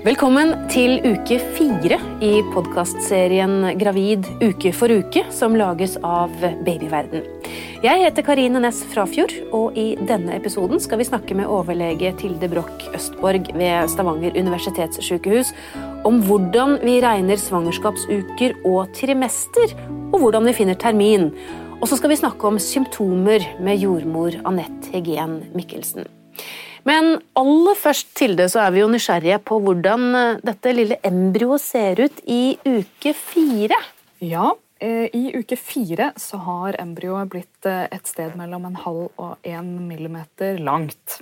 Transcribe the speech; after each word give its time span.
Velkommen 0.00 0.54
til 0.72 0.94
uke 1.04 1.36
fire 1.58 1.98
i 2.24 2.30
podkastserien 2.54 3.66
Gravid 3.76 4.24
uke 4.40 4.70
for 4.72 4.88
uke, 4.88 5.26
som 5.28 5.52
lages 5.60 5.98
av 6.00 6.32
Babyverden. 6.64 7.26
Jeg 7.84 8.00
heter 8.00 8.24
Karine 8.24 8.62
Næss 8.64 8.78
Frafjord, 8.94 9.34
og 9.52 9.76
i 9.76 9.98
denne 10.08 10.38
episoden 10.38 10.80
skal 10.80 11.02
vi 11.02 11.06
snakke 11.10 11.36
med 11.36 11.52
overlege 11.52 12.14
Tilde 12.16 12.48
Broch 12.48 12.86
Østborg 12.96 13.50
ved 13.52 13.92
Stavanger 13.92 14.38
universitetssykehus 14.40 15.52
om 16.08 16.22
hvordan 16.24 16.78
vi 16.80 16.96
regner 17.04 17.36
svangerskapsuker 17.36 18.56
og 18.64 18.94
trimester, 18.96 19.76
og 20.14 20.16
hvordan 20.22 20.48
vi 20.48 20.56
finner 20.62 20.80
termin. 20.80 21.28
Og 21.76 21.92
så 21.92 22.00
skal 22.00 22.14
vi 22.14 22.22
snakke 22.22 22.48
om 22.48 22.56
symptomer 22.56 23.44
med 23.60 23.84
jordmor 23.84 24.40
Anette 24.48 24.94
Hegen 24.96 25.42
Mikkelsen. 25.52 26.08
Men 26.88 27.18
aller 27.38 27.78
først 27.78 28.14
Tilde, 28.16 28.46
så 28.48 28.62
er 28.64 28.74
vi 28.74 28.82
jo 28.82 28.88
nysgjerrige 28.90 29.40
på 29.44 29.58
hvordan 29.64 30.06
eh, 30.16 30.40
dette 30.46 30.72
lille 30.74 30.98
embryoet 31.06 31.62
ser 31.62 32.00
ut 32.06 32.20
i 32.30 32.56
uke 32.64 33.12
fire. 33.16 33.76
Ja, 34.24 34.52
eh, 34.80 35.08
i 35.16 35.34
uke 35.36 35.58
fire 35.60 36.10
så 36.20 36.40
har 36.46 36.78
embryoet 36.80 37.32
blitt 37.32 37.68
eh, 37.68 37.86
et 37.92 38.08
sted 38.08 38.36
mellom 38.40 38.68
en 38.68 38.80
halv 38.80 39.10
og 39.20 39.48
en 39.48 39.72
millimeter 39.88 40.60
langt. 40.62 41.20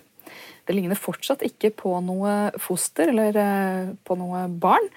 Det 0.69 0.77
ligner 0.77 0.99
fortsatt 1.01 1.43
ikke 1.47 1.73
på 1.75 1.95
noe 2.05 2.53
foster 2.61 3.11
eller 3.11 3.95
på 4.05 4.19
noe 4.21 4.45
barn, 4.53 4.91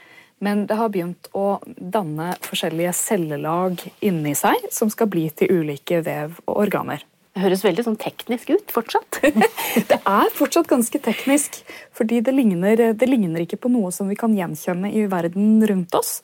men 0.44 0.66
det 0.68 0.76
har 0.76 0.92
begynt 0.92 1.30
å 1.38 1.62
danne 1.64 2.34
forskjellige 2.44 2.92
cellelag 2.98 3.80
inni 4.04 4.34
seg 4.36 4.68
som 4.74 4.92
skal 4.92 5.08
bli 5.14 5.30
til 5.38 5.62
ulike 5.62 6.02
vev 6.04 6.42
og 6.44 6.66
organer. 6.66 7.06
Det 7.32 7.46
høres 7.46 7.64
veldig 7.64 7.86
sånn 7.86 8.00
teknisk 8.00 8.50
ut 8.52 8.74
fortsatt. 8.76 9.22
det 9.92 9.98
er 9.98 10.34
fortsatt 10.36 10.68
ganske 10.68 11.00
teknisk, 11.04 11.62
fordi 11.96 12.20
det 12.26 12.34
ligner, 12.36 12.92
det 12.92 13.08
ligner, 13.08 13.46
ikke 13.46 13.62
på 13.64 13.72
noe 13.72 13.94
som 13.96 14.12
vi 14.12 14.18
kan 14.20 14.36
gjenkjenne 14.36 14.92
i 14.92 15.06
verden 15.12 15.62
rundt 15.70 15.96
oss. 15.96 16.20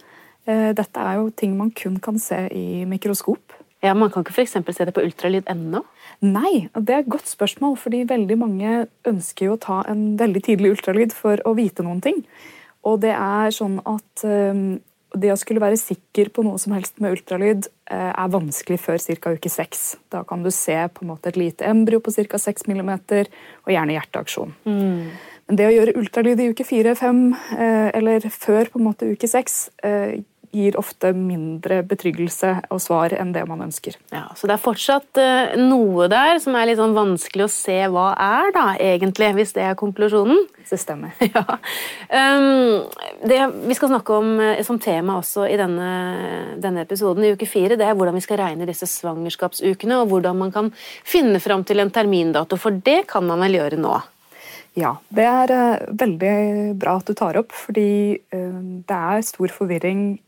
Eh, 0.47 0.73
dette 0.75 1.03
er 1.03 1.21
jo 1.21 1.29
ting 1.31 1.55
man 1.55 1.71
kun 1.75 2.01
kan 2.03 2.19
se 2.19 2.41
i 2.51 2.83
mikroskop. 2.89 3.55
Ja, 3.83 3.93
Man 3.93 4.09
kan 4.09 4.23
ikke 4.25 4.33
for 4.33 4.73
se 4.73 4.85
det 4.85 4.93
på 4.93 5.03
ultralyd 5.05 5.45
ennå? 5.45 5.83
Nei, 6.25 6.67
det 6.73 6.93
er 6.93 6.99
et 7.03 7.09
godt 7.13 7.29
spørsmål, 7.29 7.77
fordi 7.77 8.07
veldig 8.09 8.37
mange 8.37 8.87
ønsker 9.05 9.45
jo 9.45 9.53
å 9.53 9.61
ta 9.61 9.83
en 9.87 10.17
veldig 10.17 10.41
tidlig 10.43 10.71
ultralyd 10.73 11.13
for 11.13 11.37
å 11.45 11.53
vite 11.53 11.85
noen 11.85 12.01
ting. 12.01 12.23
Og 12.83 13.01
det 13.03 13.13
er 13.13 13.53
sånn 13.53 13.77
at 13.85 14.23
um, 14.25 14.79
det 15.21 15.31
å 15.33 15.37
skulle 15.39 15.63
være 15.63 15.79
sikker 15.79 16.31
på 16.33 16.43
noe 16.45 16.59
som 16.61 16.75
helst 16.75 17.01
med 17.03 17.15
ultralyd 17.17 17.67
eh, 17.91 18.11
er 18.11 18.33
vanskelig 18.33 18.79
før 18.83 19.01
ca. 19.01 19.33
uke 19.37 19.51
seks. 19.51 19.95
Da 20.13 20.23
kan 20.27 20.43
du 20.45 20.51
se 20.53 20.77
på 20.93 21.05
en 21.05 21.11
måte 21.13 21.31
et 21.31 21.39
lite 21.39 21.67
embryo 21.67 22.01
på 22.03 22.13
ca. 22.15 22.39
6 22.41 22.67
mm, 22.69 22.93
og 23.65 23.73
gjerne 23.73 23.97
hjerteaksjon. 23.97 24.55
Mm. 24.67 25.11
Men 25.47 25.59
det 25.59 25.67
å 25.69 25.75
gjøre 25.75 25.95
ultralyd 25.99 26.41
i 26.43 26.49
uke 26.51 26.65
fire-fem, 26.67 27.21
eh, 27.55 27.89
eller 27.95 28.27
før 28.33 28.71
på 28.73 28.81
en 28.81 28.87
måte 28.89 29.07
uke 29.07 29.29
seks, 29.31 29.69
eh, 29.83 30.19
gir 30.57 30.77
ofte 30.79 31.11
mindre 31.15 31.81
betryggelse 31.87 32.53
og 32.73 32.81
svar 32.81 33.13
enn 33.17 33.33
det 33.35 33.43
man 33.49 33.61
ønsker. 33.67 33.97
Ja, 34.13 34.27
Så 34.37 34.49
det 34.49 34.57
er 34.57 34.63
fortsatt 34.63 35.19
uh, 35.21 35.55
noe 35.61 36.07
der 36.11 36.41
som 36.43 36.57
er 36.57 36.69
litt 36.69 36.79
sånn 36.79 36.95
vanskelig 36.97 37.45
å 37.45 37.51
se 37.51 37.77
hva 37.93 38.09
er, 38.13 38.51
da, 38.55 38.65
egentlig, 38.81 39.31
hvis 39.37 39.53
det 39.57 39.65
er 39.67 39.77
konklusjonen? 39.79 40.45
Det 40.67 40.79
stemmer. 40.81 41.15
ja. 41.35 41.45
Um, 42.11 42.83
det 43.27 43.39
vi 43.69 43.77
skal 43.77 43.93
snakke 43.93 44.17
om 44.17 44.33
uh, 44.41 44.59
som 44.67 44.81
tema 44.83 45.19
også 45.21 45.47
i 45.47 45.55
denne, 45.59 45.93
denne, 46.63 46.83
episoden, 46.87 47.25
i 47.25 47.33
uke 47.37 47.49
fire, 47.49 47.79
det 47.79 47.87
er 47.87 47.97
hvordan 47.97 48.17
vi 48.17 48.25
skal 48.25 48.41
regne 48.41 48.67
disse 48.69 48.89
svangerskapsukene, 48.91 50.01
og 50.01 50.11
hvordan 50.11 50.43
man 50.43 50.53
kan 50.53 50.73
finne 51.07 51.41
fram 51.43 51.65
til 51.67 51.83
en 51.83 51.93
termindato, 51.93 52.59
for 52.59 52.75
det 52.83 53.03
kan 53.11 53.27
man 53.27 53.43
vel 53.45 53.61
gjøre 53.61 53.81
nå? 53.81 53.97
Ja, 54.77 54.93
det 55.09 55.25
er 55.25 55.51
uh, 55.57 55.87
veldig 55.97 56.37
bra 56.77 56.99
at 56.99 57.09
du 57.09 57.17
tar 57.17 57.39
opp, 57.39 57.55
fordi 57.55 57.89
det 58.27 58.97
er 58.97 59.25
stor 59.25 59.51
forvirring 59.53 60.01
Eh, 60.09 60.26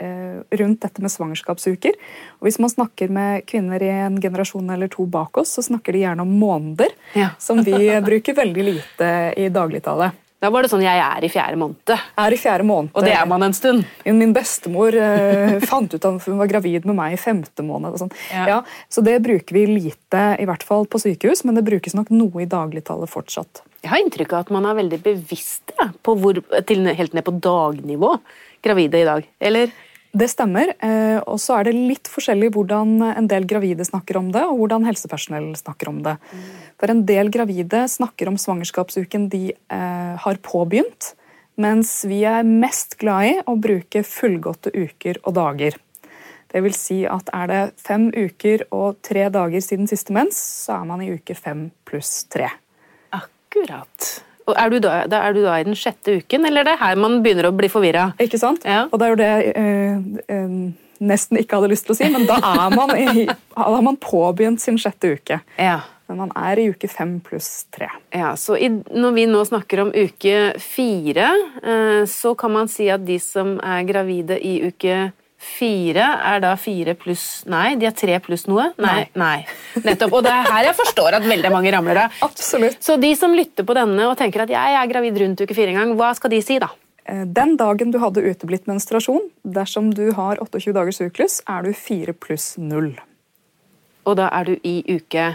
rundt 0.00 0.80
dette 0.82 1.02
med 1.04 1.12
svangerskapsuker. 1.12 1.98
Og 2.40 2.48
Hvis 2.48 2.58
man 2.62 2.72
snakker 2.72 3.12
med 3.12 3.44
kvinner 3.50 3.82
i 3.82 3.90
en 4.06 4.16
generasjon 4.20 4.70
eller 4.72 4.88
to 4.88 5.04
bak 5.06 5.36
oss, 5.42 5.52
så 5.58 5.64
snakker 5.66 5.92
de 5.92 6.04
gjerne 6.06 6.24
om 6.24 6.32
måneder, 6.40 6.94
ja. 7.12 7.34
som 7.38 7.60
vi 7.64 7.76
bruker 8.08 8.38
veldig 8.38 8.66
lite 8.70 9.12
i 9.36 9.50
dagligtale. 9.52 10.12
Da 10.40 10.48
var 10.48 10.64
det 10.64 10.70
sånn 10.72 10.80
'jeg 10.80 10.96
er 10.96 11.24
i 11.24 11.28
fjerde 11.28 11.56
måned'. 11.60 11.98
Er 12.16 12.32
i 12.32 12.36
fjerde 12.40 12.64
måned. 12.64 12.90
Og 12.96 13.04
det 13.04 13.12
er 13.12 13.26
man 13.28 13.42
en 13.42 13.52
stund. 13.52 13.84
Min 14.06 14.32
bestemor 14.32 14.94
eh, 14.96 15.60
fant 15.70 15.92
ut 15.92 16.00
at 16.00 16.24
hun 16.24 16.38
var 16.38 16.48
gravid 16.48 16.86
med 16.88 16.96
meg 16.96 17.12
i 17.12 17.20
femte 17.20 17.60
måned. 17.60 17.98
Sånn. 18.00 18.12
Ja. 18.32 18.46
Ja, 18.48 18.62
så 18.88 19.04
det 19.04 19.20
bruker 19.20 19.52
vi 19.52 19.66
lite, 19.68 20.22
i 20.40 20.46
hvert 20.48 20.64
fall 20.64 20.88
på 20.88 20.96
sykehus, 20.96 21.44
men 21.44 21.60
det 21.60 21.66
brukes 21.68 21.92
nok 21.92 22.08
noe 22.08 22.40
i 22.40 22.48
dagligtallet 22.48 23.12
fortsatt. 23.12 23.60
Jeg 23.84 23.92
har 23.92 24.00
inntrykk 24.00 24.32
av 24.32 24.46
at 24.46 24.50
man 24.56 24.64
er 24.64 24.80
veldig 24.80 25.02
bevisst 25.04 25.76
ja, 25.76 25.90
på 25.92 26.16
hvor, 26.16 26.40
til, 26.64 26.88
helt 26.88 27.12
ned 27.12 27.24
på 27.24 27.36
dagnivå 27.36 28.16
gravide 28.64 28.96
i 28.96 29.08
dag, 29.08 29.28
eller? 29.40 29.76
Det 30.10 30.26
stemmer. 30.26 30.72
Eh, 30.82 31.20
og 31.22 31.38
så 31.38 31.60
er 31.60 31.68
det 31.68 31.76
litt 31.76 32.10
forskjellig 32.10 32.50
hvordan 32.54 32.96
en 33.12 33.28
del 33.30 33.46
gravide 33.50 33.86
snakker 33.86 34.18
om 34.18 34.32
det, 34.34 34.42
og 34.42 34.58
hvordan 34.58 34.86
helsepersonell 34.88 35.52
snakker 35.58 35.90
om 35.92 36.00
det. 36.06 36.16
For 36.80 36.90
en 36.90 37.04
del 37.06 37.30
gravide 37.30 37.84
snakker 37.90 38.30
om 38.30 38.38
svangerskapsuken 38.40 39.28
de 39.30 39.44
eh, 39.54 40.14
har 40.24 40.40
påbegynt, 40.42 41.12
mens 41.60 42.00
vi 42.08 42.24
er 42.26 42.46
mest 42.46 42.98
glad 42.98 43.28
i 43.28 43.36
å 43.46 43.54
bruke 43.60 44.02
fullgåtte 44.06 44.72
uker 44.74 45.22
og 45.22 45.36
dager. 45.38 45.78
Det 46.50 46.64
vil 46.64 46.74
si 46.74 47.04
at 47.06 47.30
er 47.36 47.46
det 47.46 47.60
fem 47.78 48.08
uker 48.10 48.66
og 48.74 48.98
tre 49.06 49.28
dager 49.30 49.62
siden 49.62 49.86
siste 49.86 50.14
mens, 50.16 50.40
så 50.64 50.80
er 50.80 50.88
man 50.88 51.04
i 51.04 51.12
uke 51.14 51.36
fem 51.38 51.68
pluss 51.86 52.24
tre. 52.32 52.48
Akkurat. 53.14 54.10
Er 54.58 54.72
du, 54.72 54.78
da, 54.82 55.04
da, 55.10 55.22
er 55.28 55.36
du 55.36 55.42
da 55.44 55.58
i 55.60 55.66
den 55.66 55.78
sjette 55.78 56.20
uken, 56.20 56.46
eller 56.48 56.64
er 56.64 56.72
det 56.72 56.78
her 56.82 57.00
man 57.00 57.20
begynner 57.24 57.50
å 57.50 57.54
bli 57.56 57.70
forvirra? 57.72 58.10
Ikke 58.22 58.40
sant? 58.40 58.66
Ja. 58.68 58.86
Og 58.90 59.00
det 59.00 59.06
er 59.06 59.14
jo 59.14 59.20
det 59.20 59.30
jeg 59.30 59.52
øh, 59.60 60.02
eh, 60.34 60.56
nesten 61.00 61.40
ikke 61.40 61.58
hadde 61.58 61.70
lyst 61.72 61.88
til 61.88 61.96
å 61.96 62.00
si, 62.00 62.10
men 62.12 62.26
da 62.28 62.36
er 62.40 62.76
man, 62.76 62.92
i, 62.96 63.24
har 63.56 63.86
man 63.86 63.98
påbegynt 64.00 64.62
sin 64.62 64.78
sjette 64.80 65.14
uke. 65.16 65.40
Ja. 65.56 65.80
Men 66.10 66.24
man 66.24 66.32
er 66.34 66.58
i 66.58 66.66
uke 66.72 66.88
fem 66.90 67.18
pluss 67.22 67.68
tre. 67.70 67.86
Ja, 68.10 68.32
så 68.34 68.56
i, 68.58 68.66
Når 68.66 69.12
vi 69.14 69.28
nå 69.30 69.44
snakker 69.46 69.84
om 69.84 69.92
uke 69.94 70.56
fire, 70.58 71.28
eh, 71.62 72.02
så 72.10 72.34
kan 72.34 72.50
man 72.56 72.70
si 72.72 72.88
at 72.90 73.04
de 73.06 73.20
som 73.22 73.54
er 73.62 73.86
gravide 73.86 74.40
i 74.42 74.56
uke 74.66 75.12
Fire 75.40 76.04
er 76.20 76.42
da 76.44 76.50
fire 76.60 76.92
pluss 77.00 77.46
Nei, 77.48 77.72
de 77.80 77.86
er 77.88 77.94
tre 77.96 78.18
pluss 78.20 78.44
noe? 78.50 78.66
Nei. 78.82 79.06
nei. 79.16 79.38
Nettopp. 79.86 80.12
Og 80.18 80.24
det 80.26 80.34
er 80.34 80.50
her 80.50 80.66
jeg 80.68 80.76
forstår 80.76 81.16
at 81.16 81.24
veldig 81.24 81.52
mange 81.54 81.72
ramler 81.72 82.02
av. 82.02 82.18
Absolutt. 82.26 82.76
Så 82.84 82.98
de 83.00 83.14
som 83.16 83.32
lytter 83.36 83.64
på 83.64 83.76
denne 83.76 84.10
og 84.10 84.18
tenker 84.20 84.44
at 84.44 84.52
jeg 84.52 84.76
er 84.76 84.90
gravid 84.90 85.16
rundt 85.22 85.40
uke 85.40 85.56
fire 85.56 85.72
en 85.72 85.80
gang, 85.80 85.94
hva 85.96 86.12
skal 86.18 86.34
de 86.34 86.42
si 86.44 86.58
da? 86.60 86.68
Eh, 87.08 87.24
den 87.24 87.56
dagen 87.60 87.94
du 87.94 87.98
hadde 88.02 88.24
uteblitt 88.26 88.68
menstruasjon, 88.68 89.30
dersom 89.56 89.94
du 89.96 90.10
har 90.16 90.40
28 90.44 90.76
dagers 90.76 91.00
syklus, 91.00 91.40
er 91.48 91.64
du 91.64 91.72
fire 91.72 92.12
pluss 92.12 92.52
null. 92.60 92.92
Og 94.04 94.20
da 94.20 94.28
er 94.36 94.48
du 94.48 94.54
i 94.64 94.80
uke 94.88 95.26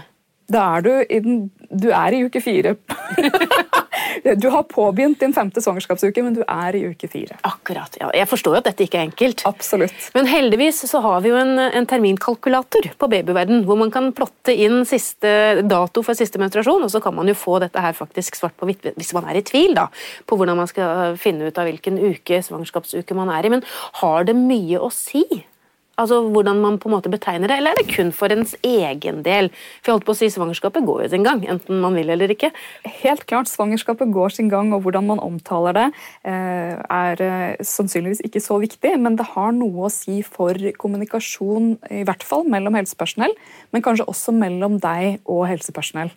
Da 0.50 0.62
er 0.76 0.82
du 0.82 0.90
i 1.02 1.20
den 1.22 1.52
Du 1.70 1.92
er 1.94 2.14
i 2.14 2.24
uke 2.26 2.42
fire. 2.42 2.76
Du 4.42 4.50
har 4.54 4.64
påbegynt 4.70 5.20
din 5.20 5.34
femte 5.34 5.62
svangerskapsuke, 5.64 6.24
men 6.26 6.36
du 6.38 6.42
er 6.44 6.78
i 6.78 6.84
uke 6.92 7.10
fire. 7.12 7.38
Akkurat, 7.48 7.98
ja. 8.02 8.10
Jeg 8.16 8.30
forstår 8.30 8.58
jo 8.58 8.62
at 8.62 8.70
dette 8.70 8.86
ikke 8.86 9.00
er 9.00 9.08
enkelt. 9.10 9.46
Absolutt. 9.48 10.10
Men 10.16 10.30
heldigvis 10.30 10.84
så 10.90 11.02
har 11.04 11.24
vi 11.26 11.32
jo 11.32 11.40
en, 11.40 11.58
en 11.66 11.90
terminkalkulator 11.90 12.92
på 13.00 13.10
babyverden, 13.12 13.64
hvor 13.68 13.80
man 13.80 13.94
kan 13.94 14.12
plotte 14.16 14.54
inn 14.54 14.84
siste 14.90 15.64
dato 15.66 16.04
for 16.06 16.18
siste 16.18 16.42
menstruasjon, 16.42 16.86
og 16.86 16.94
så 16.94 17.02
kan 17.04 17.16
man 17.16 17.30
jo 17.32 17.38
få 17.38 17.60
dette 17.64 17.82
her 17.82 17.96
faktisk 17.98 18.40
svart 18.40 18.58
på 18.60 18.70
hvitt 18.70 18.92
hvis 18.96 19.14
man 19.18 19.28
er 19.30 19.40
i 19.40 19.46
tvil 19.46 19.76
da, 19.78 19.88
på 20.28 20.38
hvordan 20.40 20.60
man 20.60 20.70
skal 20.72 21.20
finne 21.22 21.50
ut 21.50 21.60
av 21.60 21.68
hvilken 21.70 22.00
uke 22.02 22.42
svangerskapsuke 22.46 23.18
man 23.18 23.32
er 23.34 23.48
i. 23.48 23.54
Men 23.58 23.66
har 24.02 24.28
det 24.28 24.38
mye 24.38 24.82
å 24.82 24.92
si 24.94 25.26
Altså 26.02 26.20
Hvordan 26.28 26.60
man 26.60 26.78
på 26.82 26.90
en 26.90 26.96
måte 26.96 27.12
betegner 27.12 27.48
det, 27.48 27.58
eller 27.60 27.72
er 27.72 27.80
det 27.80 27.94
kun 27.96 28.12
for 28.16 28.34
ens 28.34 28.56
egen 28.66 29.22
del? 29.24 29.48
For 29.80 29.92
jeg 29.92 29.96
holdt 29.96 30.08
på 30.10 30.16
å 30.16 30.20
si 30.20 30.30
Svangerskapet 30.34 30.84
går 30.88 31.06
jo 31.06 31.12
sin 31.14 31.24
gang, 31.24 31.44
enten 31.48 31.80
man 31.84 31.96
vil 31.96 32.12
eller 32.12 32.34
ikke. 32.34 32.52
Helt 33.04 33.24
klart, 33.30 33.48
svangerskapet 33.52 34.12
går 34.14 34.36
sin 34.36 34.52
gang, 34.52 34.74
og 34.76 34.84
hvordan 34.84 35.08
man 35.08 35.24
omtaler 35.24 35.78
det, 35.78 35.86
eh, 36.28 36.76
er 36.76 37.24
eh, 37.24 37.64
sannsynligvis 37.64 38.26
ikke 38.28 38.44
så 38.44 38.60
viktig, 38.60 38.96
men 39.00 39.16
det 39.16 39.30
har 39.32 39.56
noe 39.56 39.88
å 39.88 39.94
si 39.94 40.20
for 40.26 40.60
kommunikasjon, 40.82 41.76
i 42.02 42.04
hvert 42.08 42.28
fall 42.28 42.44
mellom 42.44 42.76
helsepersonell, 42.76 43.36
men 43.72 43.86
kanskje 43.86 44.10
også 44.12 44.36
mellom 44.36 44.80
deg 44.84 45.22
og 45.24 45.46
helsepersonell. 45.48 46.12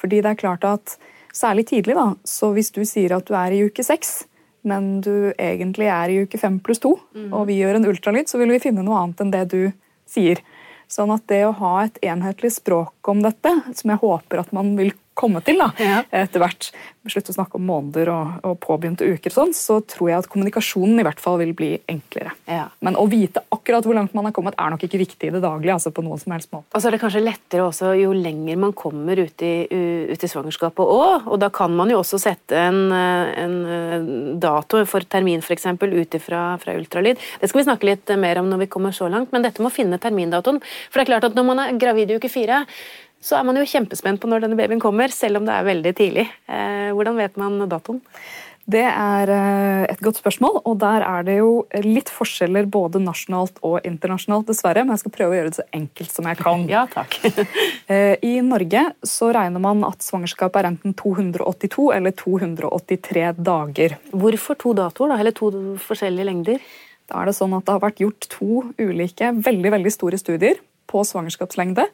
Fordi 0.00 0.22
det 0.24 0.32
er 0.32 0.44
klart 0.46 0.64
at 0.64 0.96
Særlig 1.30 1.68
tidlig, 1.68 1.94
da, 1.94 2.08
så 2.26 2.50
hvis 2.50 2.72
du 2.74 2.80
sier 2.82 3.12
at 3.14 3.28
du 3.28 3.36
er 3.38 3.54
i 3.54 3.60
uke 3.62 3.84
seks, 3.86 4.24
men 4.62 5.00
du 5.04 5.32
egentlig 5.36 5.88
er 5.90 6.12
i 6.12 6.18
uke 6.24 6.38
fem 6.40 6.58
pluss 6.64 6.82
to, 6.82 6.96
mm. 7.16 7.30
og 7.32 7.46
vi 7.48 7.60
gjør 7.60 7.78
en 7.78 7.88
ultralyd, 7.90 8.28
så 8.28 8.40
vil 8.40 8.52
vi 8.54 8.62
finne 8.62 8.84
noe 8.86 8.98
annet 9.00 9.22
enn 9.24 9.32
det 9.34 9.44
du 9.52 9.60
sier. 10.10 10.42
Sånn 10.90 11.12
at 11.14 11.24
det 11.30 11.44
å 11.46 11.54
ha 11.60 11.74
et 11.84 12.00
enhetlig 12.02 12.52
språk 12.56 13.10
om 13.12 13.22
dette, 13.22 13.52
som 13.78 13.92
jeg 13.92 14.02
håper 14.02 14.42
at 14.42 14.50
man 14.56 14.74
vil 14.78 14.92
komme 15.14 15.42
til 15.44 15.58
da, 15.60 15.70
Ja. 15.78 16.02
etter 16.12 16.40
hvert. 16.40 16.70
Slutte 17.08 17.32
å 17.32 17.34
snakke 17.34 17.56
om 17.56 17.64
måneder 17.64 18.08
og, 18.12 18.44
og 18.44 18.58
påbegynte 18.60 19.06
uker, 19.08 19.32
og 19.32 19.36
sånn, 19.36 19.52
så 19.56 19.78
tror 19.88 20.10
jeg 20.10 20.18
at 20.20 20.28
kommunikasjonen 20.28 21.00
i 21.00 21.04
hvert 21.06 21.20
fall 21.20 21.38
vil 21.40 21.54
bli 21.56 21.70
enklere. 21.88 22.34
Ja. 22.46 22.66
Men 22.84 22.94
å 23.00 23.06
vite 23.08 23.40
akkurat 23.52 23.84
hvor 23.88 23.96
langt 23.96 24.12
man 24.14 24.28
har 24.28 24.34
kommet, 24.36 24.54
er 24.60 24.70
nok 24.70 24.84
ikke 24.84 25.00
viktig 25.00 25.30
i 25.30 25.32
det 25.34 25.40
daglige. 25.42 25.72
altså 25.72 25.92
på 25.96 26.04
noen 26.04 26.20
som 26.20 26.32
helst 26.32 26.50
måte. 26.52 26.68
Og 26.74 26.82
så 26.82 26.88
er 26.88 26.96
det 26.96 27.00
kanskje 27.00 27.24
lettere 27.24 27.64
også 27.64 27.94
jo 28.02 28.12
lenger 28.12 28.60
man 28.60 28.72
kommer 28.76 29.16
ut 29.18 29.42
i, 29.42 29.66
ut 30.12 30.22
i 30.24 30.30
svangerskapet 30.30 30.84
òg. 30.84 31.26
Og 31.32 31.40
da 31.40 31.48
kan 31.48 31.74
man 31.74 31.88
jo 31.90 31.98
også 32.02 32.20
sette 32.20 32.56
en, 32.56 32.92
eh, 32.92 33.32
en 33.44 33.56
eh, 33.66 34.36
dato 34.38 34.84
for 34.86 35.00
termin 35.00 35.40
f.eks. 35.40 35.66
ut 35.66 36.14
ifra 36.20 36.58
fra 36.60 36.76
ultralyd. 36.76 37.16
Det 37.40 37.48
skal 37.48 37.62
vi 37.62 37.68
snakke 37.68 37.88
litt 37.88 38.12
mer 38.20 38.38
om 38.38 38.50
når 38.50 38.66
vi 38.66 38.72
kommer 38.76 38.92
så 38.92 39.08
langt, 39.10 39.32
men 39.32 39.42
dette 39.42 39.60
med 39.62 39.72
å 39.72 39.74
finne 39.74 39.98
termindatoen. 39.98 40.60
For 40.90 41.00
det 41.00 41.08
er 41.08 41.12
klart 41.14 41.30
at 41.32 41.34
når 41.38 41.44
man 41.48 41.58
er 41.64 41.78
gravid 41.80 42.10
i 42.10 42.20
uke 42.20 42.28
fire, 42.30 42.66
så 43.20 43.36
er 43.36 43.44
man 43.44 43.58
jo 43.60 43.68
kjempespent 43.68 44.20
på 44.20 44.28
når 44.30 44.46
denne 44.46 44.56
babyen 44.58 44.80
kommer, 44.82 45.12
selv 45.12 45.40
om 45.40 45.48
det 45.48 45.56
er 45.56 45.66
veldig 45.66 45.96
tidlig. 45.98 46.28
Eh, 46.48 46.92
hvordan 46.96 47.18
vet 47.20 47.36
man 47.40 47.58
datoen? 47.68 48.00
Det 48.70 48.82
er 48.84 49.30
eh, 49.32 49.84
et 49.90 50.02
godt 50.04 50.20
spørsmål, 50.20 50.60
og 50.68 50.76
der 50.82 51.02
er 51.02 51.24
det 51.26 51.36
jo 51.38 51.50
litt 51.82 52.10
forskjeller 52.12 52.68
både 52.70 53.00
nasjonalt 53.02 53.56
og 53.66 53.80
internasjonalt, 53.88 54.46
dessverre. 54.50 54.84
Men 54.84 54.94
jeg 54.94 55.02
skal 55.04 55.14
prøve 55.16 55.34
å 55.34 55.38
gjøre 55.38 55.50
det 55.50 55.58
så 55.58 55.66
enkelt 55.76 56.14
som 56.14 56.28
jeg 56.28 56.40
kan. 56.44 56.66
Ja, 56.70 56.86
takk. 56.90 57.16
Eh, 57.90 58.14
I 58.22 58.36
Norge 58.46 58.84
så 59.06 59.32
regner 59.34 59.58
man 59.62 59.80
at 59.82 60.04
svangerskapet 60.04 60.60
er 60.60 60.68
enten 60.68 60.92
282 60.94 61.88
eller 61.96 62.12
283 62.14 63.24
dager. 63.40 63.96
Hvorfor 64.14 64.58
to 64.60 64.74
datoer, 64.78 65.10
da? 65.10 65.16
Eller 65.18 65.34
to 65.34 65.48
forskjellige 65.82 66.28
lengder? 66.28 66.60
Da 67.10 67.18
er 67.18 67.30
det 67.30 67.34
sånn 67.34 67.56
at 67.56 67.66
det 67.66 67.74
har 67.74 67.82
vært 67.82 68.02
gjort 68.04 68.28
to 68.30 68.60
ulike 68.78 69.32
veldig, 69.42 69.72
veldig 69.74 69.92
store 69.96 70.20
studier 70.22 70.60
på 70.90 71.02
svangerskapslengde. 71.08 71.88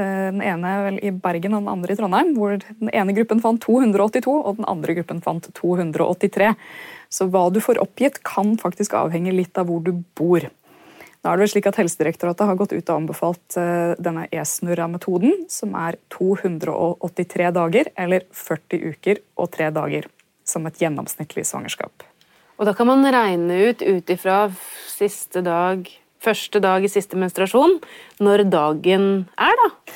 Eh, 0.00 0.28
Den 0.30 0.42
ene 0.42 0.76
vel 0.86 1.00
i 1.04 1.12
Bergen 1.12 1.56
og 1.56 1.64
den 1.64 1.72
andre 1.72 1.94
i 1.94 1.98
Trondheim, 1.98 2.32
hvor 2.36 2.56
den 2.56 2.92
ene 2.94 3.16
gruppen 3.16 3.42
fant 3.44 3.60
282 3.64 4.30
og 4.38 4.60
den 4.60 4.68
andre 4.70 4.96
gruppen 4.98 5.20
fant 5.24 5.50
283. 5.56 6.54
Så 7.10 7.26
hva 7.28 7.48
du 7.52 7.60
får 7.60 7.82
oppgitt 7.82 8.22
kan 8.26 8.56
faktisk 8.60 8.94
avhenge 8.98 9.34
litt 9.34 9.58
av 9.58 9.68
hvor 9.68 9.82
du 9.84 9.92
bor. 10.18 10.46
Da 11.20 11.32
er 11.32 11.36
det 11.36 11.44
vel 11.44 11.50
slik 11.52 11.66
at 11.68 11.76
Helsedirektoratet 11.76 12.48
har 12.48 12.56
gått 12.56 12.72
ut 12.72 12.86
og 12.86 12.94
anbefalt 12.94 13.56
eh, 13.60 13.92
denne 14.00 14.24
e-snurra-metoden, 14.32 15.44
som 15.52 15.74
er 15.76 15.98
283 16.14 17.50
dager, 17.58 17.90
eller 18.00 18.24
40 18.32 18.94
uker 18.94 19.20
og 19.36 19.50
3 19.52 19.68
dager, 19.76 20.08
som 20.48 20.64
et 20.70 20.80
gjennomsnittlig 20.80 21.44
svangerskap. 21.44 22.06
Og 22.56 22.68
da 22.68 22.72
kan 22.76 22.88
man 22.88 23.04
regne 23.04 23.58
ut 23.68 23.82
ut 23.84 24.12
ifra 24.12 24.46
siste 24.88 25.44
dag, 25.44 25.84
første 26.20 26.60
dag 26.62 26.84
i 26.84 26.90
siste 26.92 27.18
menstruasjon, 27.18 27.78
når 28.20 28.44
dagen 28.52 29.06
er, 29.40 29.62
da. 29.64 29.94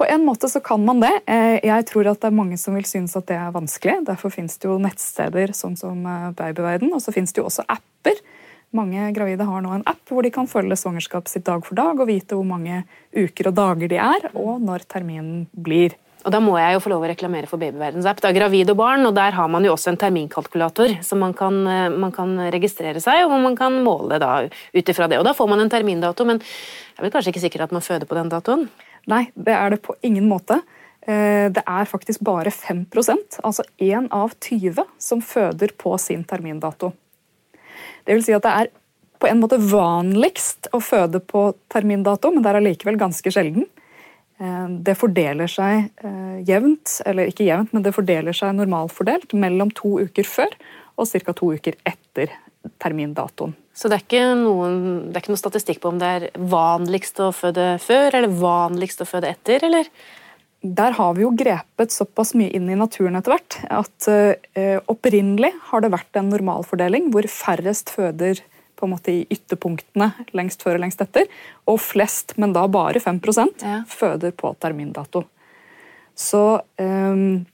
På 0.00 0.06
en 0.08 0.24
måte 0.24 0.48
så 0.48 0.62
kan 0.64 0.80
man 0.84 1.02
det. 1.02 1.12
Eh, 1.28 1.60
Jeg 1.60 1.86
tror 1.90 2.08
at 2.08 2.20
det 2.22 2.30
er 2.30 2.36
mange 2.36 2.56
som 2.56 2.74
vil 2.74 2.86
synes 2.88 3.16
at 3.18 3.26
det 3.28 3.36
er 3.36 3.52
vanskelig. 3.52 3.98
Derfor 4.06 4.32
finnes 4.32 4.56
det 4.56 4.68
jo 4.68 4.78
nettsteder 4.80 5.52
sånn 5.52 5.76
som 5.76 6.06
eh, 6.08 6.30
Babyverden, 6.38 6.92
og 6.96 7.02
så 7.04 7.12
finnes 7.12 7.34
det 7.36 7.42
jo 7.42 7.48
også 7.50 7.66
apper. 7.68 8.16
Mange 8.72 9.10
gravide 9.12 9.44
har 9.44 9.60
nå 9.60 9.74
en 9.74 9.84
app 9.90 10.08
hvor 10.08 10.22
de 10.22 10.30
kan 10.32 10.48
følge 10.48 10.78
svangerskapet 10.78 11.32
sitt 11.32 11.44
dag 11.44 11.64
for 11.66 11.76
dag 11.76 11.98
og 12.00 12.08
vite 12.08 12.38
hvor 12.38 12.46
mange 12.46 12.84
uker 13.12 13.50
og 13.50 13.56
dager 13.58 13.90
de 13.90 13.98
er, 13.98 14.30
og 14.38 14.62
når 14.62 14.86
terminen 14.88 15.48
blir. 15.52 15.96
Og 16.20 16.32
da 16.34 16.40
må 16.44 16.56
jeg 16.60 16.74
jo 16.74 16.82
få 16.84 16.90
lov 16.92 17.04
å 17.06 17.08
reklamere 17.08 17.48
for 17.48 17.60
Babyverdens 17.60 18.06
app. 18.08 18.20
Det 18.20 18.28
er 18.28 18.36
gravid 18.36 18.72
og 18.72 18.76
barn, 18.76 19.06
og 19.08 19.14
der 19.16 19.32
har 19.32 19.48
man 19.48 19.64
jo 19.64 19.72
også 19.72 19.94
en 19.94 20.00
terminkalkulator, 20.00 20.98
som 21.06 21.22
man 21.24 21.32
kan, 21.36 21.56
eh, 21.66 21.88
man 21.88 22.12
kan 22.12 22.34
registrere 22.52 23.00
seg, 23.00 23.24
og 23.24 23.40
man 23.40 23.56
kan 23.56 23.78
måle 23.84 24.18
da 24.20 24.42
ut 24.44 24.92
ifra 24.92 25.08
det. 25.08 25.18
Og 25.18 25.24
da 25.24 25.32
får 25.32 25.48
man 25.48 25.60
en 25.60 25.70
termindato, 25.70 26.26
men 26.26 26.38
jeg 26.40 26.98
er 26.98 27.06
vel 27.06 27.14
kanskje 27.14 27.32
ikke 27.32 27.46
sikker 27.46 27.64
at 27.64 27.72
man 27.72 27.80
føder 27.80 28.06
på 28.06 28.18
den 28.18 28.28
datoen? 28.28 28.68
Nei, 29.08 29.30
det 29.34 29.54
er 29.56 29.70
det 29.70 29.82
på 29.82 29.96
ingen 30.02 30.28
måte. 30.28 30.60
Eh, 31.06 31.48
Det 31.48 31.64
er 31.66 31.84
faktisk 31.88 32.20
bare 32.20 32.50
5% 32.50 33.40
altså 33.42 33.64
1 33.78 34.08
av 34.12 34.34
20, 34.38 34.84
som 34.98 35.20
føder 35.22 35.72
på 35.72 35.98
sin 35.98 36.24
termindato. 36.24 36.92
Det 38.04 38.14
vil 38.14 38.22
si 38.22 38.32
at 38.32 38.42
det 38.42 38.52
er 38.52 38.68
på 39.20 39.28
en 39.28 39.40
måte 39.40 39.58
vanligst 39.58 40.68
å 40.72 40.80
føde 40.80 41.20
på 41.20 41.54
termindato, 41.68 42.30
men 42.30 42.42
det 42.42 42.50
er 42.50 42.60
allikevel 42.60 42.98
ganske 43.00 43.32
sjelden. 43.32 43.66
Eh, 44.40 44.68
Det 44.88 44.96
fordeler 44.98 45.50
seg 45.50 45.90
eh, 46.04 46.36
jevnt, 46.48 47.00
eller 47.06 47.30
ikke 47.30 47.48
jevnt, 47.48 47.74
men 47.76 47.84
det 47.84 47.94
fordeler 47.96 48.36
seg 48.36 48.56
normalfordelt 48.56 49.34
mellom 49.36 49.72
to 49.76 49.98
uker 50.06 50.26
før 50.26 50.54
og 51.00 51.08
ca. 51.08 51.34
to 51.36 51.52
uker 51.56 51.76
etter 51.88 52.32
termindatoen. 52.80 53.54
Så 53.72 53.88
det 53.88 53.96
er, 53.96 54.04
ikke 54.04 54.24
noen, 54.36 54.80
det 55.08 55.16
er 55.16 55.22
ikke 55.22 55.32
noen, 55.32 55.40
statistikk 55.40 55.78
på 55.80 55.92
om 55.92 56.00
det 56.00 56.08
er 56.08 56.24
vanligst 56.36 57.20
å 57.22 57.30
føde 57.32 57.76
før, 57.80 58.16
eller 58.18 58.40
vanligst 58.40 59.00
å 59.00 59.08
føde 59.08 59.30
etter, 59.30 59.64
eller? 59.64 59.88
Der 60.60 60.92
har 60.98 61.14
vi 61.16 61.24
jo 61.24 61.30
grepet 61.32 61.94
såpass 61.94 62.34
mye 62.36 62.52
inn 62.52 62.66
i 62.68 62.76
naturen 62.76 63.16
etter 63.16 63.32
hvert 63.32 63.56
at 63.72 64.08
eh, 64.12 64.76
opprinnelig 64.92 65.54
har 65.70 65.80
det 65.80 65.92
vært 65.94 66.20
en 66.20 66.28
normalfordeling 66.28 67.08
hvor 67.14 67.24
færrest 67.32 67.94
føder 67.94 68.42
på 68.80 68.88
en 68.88 68.94
måte 68.94 69.12
i 69.12 69.26
ytterpunktene 69.30 70.10
lengst 70.36 70.62
før 70.64 70.78
og 70.78 70.84
lengst 70.86 71.02
etter, 71.04 71.28
og 71.68 71.78
flest, 71.84 72.34
men 72.40 72.52
da 72.56 72.66
bare 72.66 73.00
5 73.00 73.20
Ja. 73.62 73.82
føder 73.86 74.32
på 74.32 74.54
termindato. 74.60 75.24
Så 76.16 76.60
um, 76.80 77.46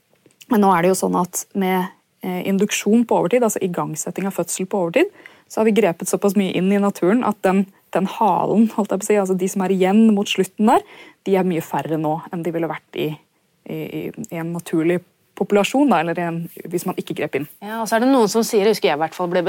Men 0.49 0.61
nå 0.63 0.69
er 0.73 0.81
det 0.85 0.89
jo 0.93 0.99
sånn 1.01 1.15
at 1.19 1.41
med 1.59 1.89
eh, 2.23 2.47
induksjon 2.47 3.01
på 3.05 3.17
overtid, 3.19 3.43
altså 3.43 3.59
igangsetting 3.61 4.25
av 4.29 4.31
fødsel 4.31 4.65
på 4.65 4.79
overtid, 4.79 5.09
så 5.51 5.59
har 5.59 5.65
vi 5.67 5.73
grepet 5.75 6.07
såpass 6.07 6.37
mye 6.39 6.53
inn 6.55 6.71
i 6.71 6.79
naturen 6.79 7.21
at 7.27 7.35
den, 7.43 7.65
den 7.91 8.07
halen, 8.07 8.69
holdt 8.75 8.91
jeg 8.95 8.99
på 9.01 9.03
å 9.03 9.07
si, 9.09 9.17
altså 9.19 9.35
de 9.37 9.47
som 9.51 9.61
er 9.65 9.73
igjen 9.75 10.05
mot 10.15 10.27
slutten 10.27 10.71
der, 10.71 10.81
de 11.27 11.35
er 11.35 11.43
mye 11.47 11.59
færre 11.63 11.99
nå 11.99 12.13
enn 12.31 12.43
de 12.47 12.51
ville 12.55 12.67
vært 12.71 12.95
i, 12.95 13.09
i, 13.67 13.75
i- 13.75 14.25
i 14.31 14.39
en 14.39 14.53
naturlig 14.55 15.01
populasjon, 15.37 15.91
da, 15.93 15.99
eller 16.01 16.17
en, 16.23 16.39
hvis 16.65 16.87
man 16.89 16.97
ikke 16.97 17.15
grep 17.19 17.37
inn. 17.39 17.45
Ja, 17.63 17.83
og 17.83 17.87
så 17.89 17.97
er 17.97 18.03
det 18.03 18.09
noen 18.09 18.31
som 18.31 18.43
sier, 18.45 18.65
jeg 18.65 18.75
husker 18.75 18.89
jeg 18.89 18.97
i 18.97 19.01
hvert 19.03 19.15
fall 19.17 19.29
ble, 19.31 19.43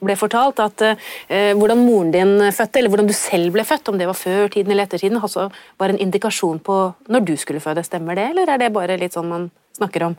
ble 0.00 0.16
fortalt, 0.16 0.62
at 0.64 0.84
eh, 0.88 1.52
hvordan 1.58 1.84
moren 1.84 2.10
din 2.14 2.34
fødte, 2.48 2.80
eller 2.80 2.92
hvordan 2.94 3.10
du 3.10 3.14
selv 3.16 3.52
ble 3.54 3.66
født, 3.68 3.92
om 3.92 4.00
det 4.00 4.08
var 4.08 4.18
før 4.18 4.48
tiden 4.56 4.72
eller 4.72 4.88
etter 4.88 5.04
tiden, 5.04 5.20
også 5.20 5.46
var 5.80 5.92
en 5.92 6.00
indikasjon 6.00 6.58
på 6.64 6.80
når 7.12 7.28
du 7.28 7.34
skulle 7.40 7.62
føde. 7.62 7.84
Stemmer 7.86 8.16
det, 8.18 8.30
eller 8.32 8.50
er 8.54 8.64
det 8.64 8.72
bare 8.74 8.98
litt 9.00 9.14
sånn 9.16 9.28
man 9.30 9.48
snakker 9.76 10.08
om? 10.08 10.18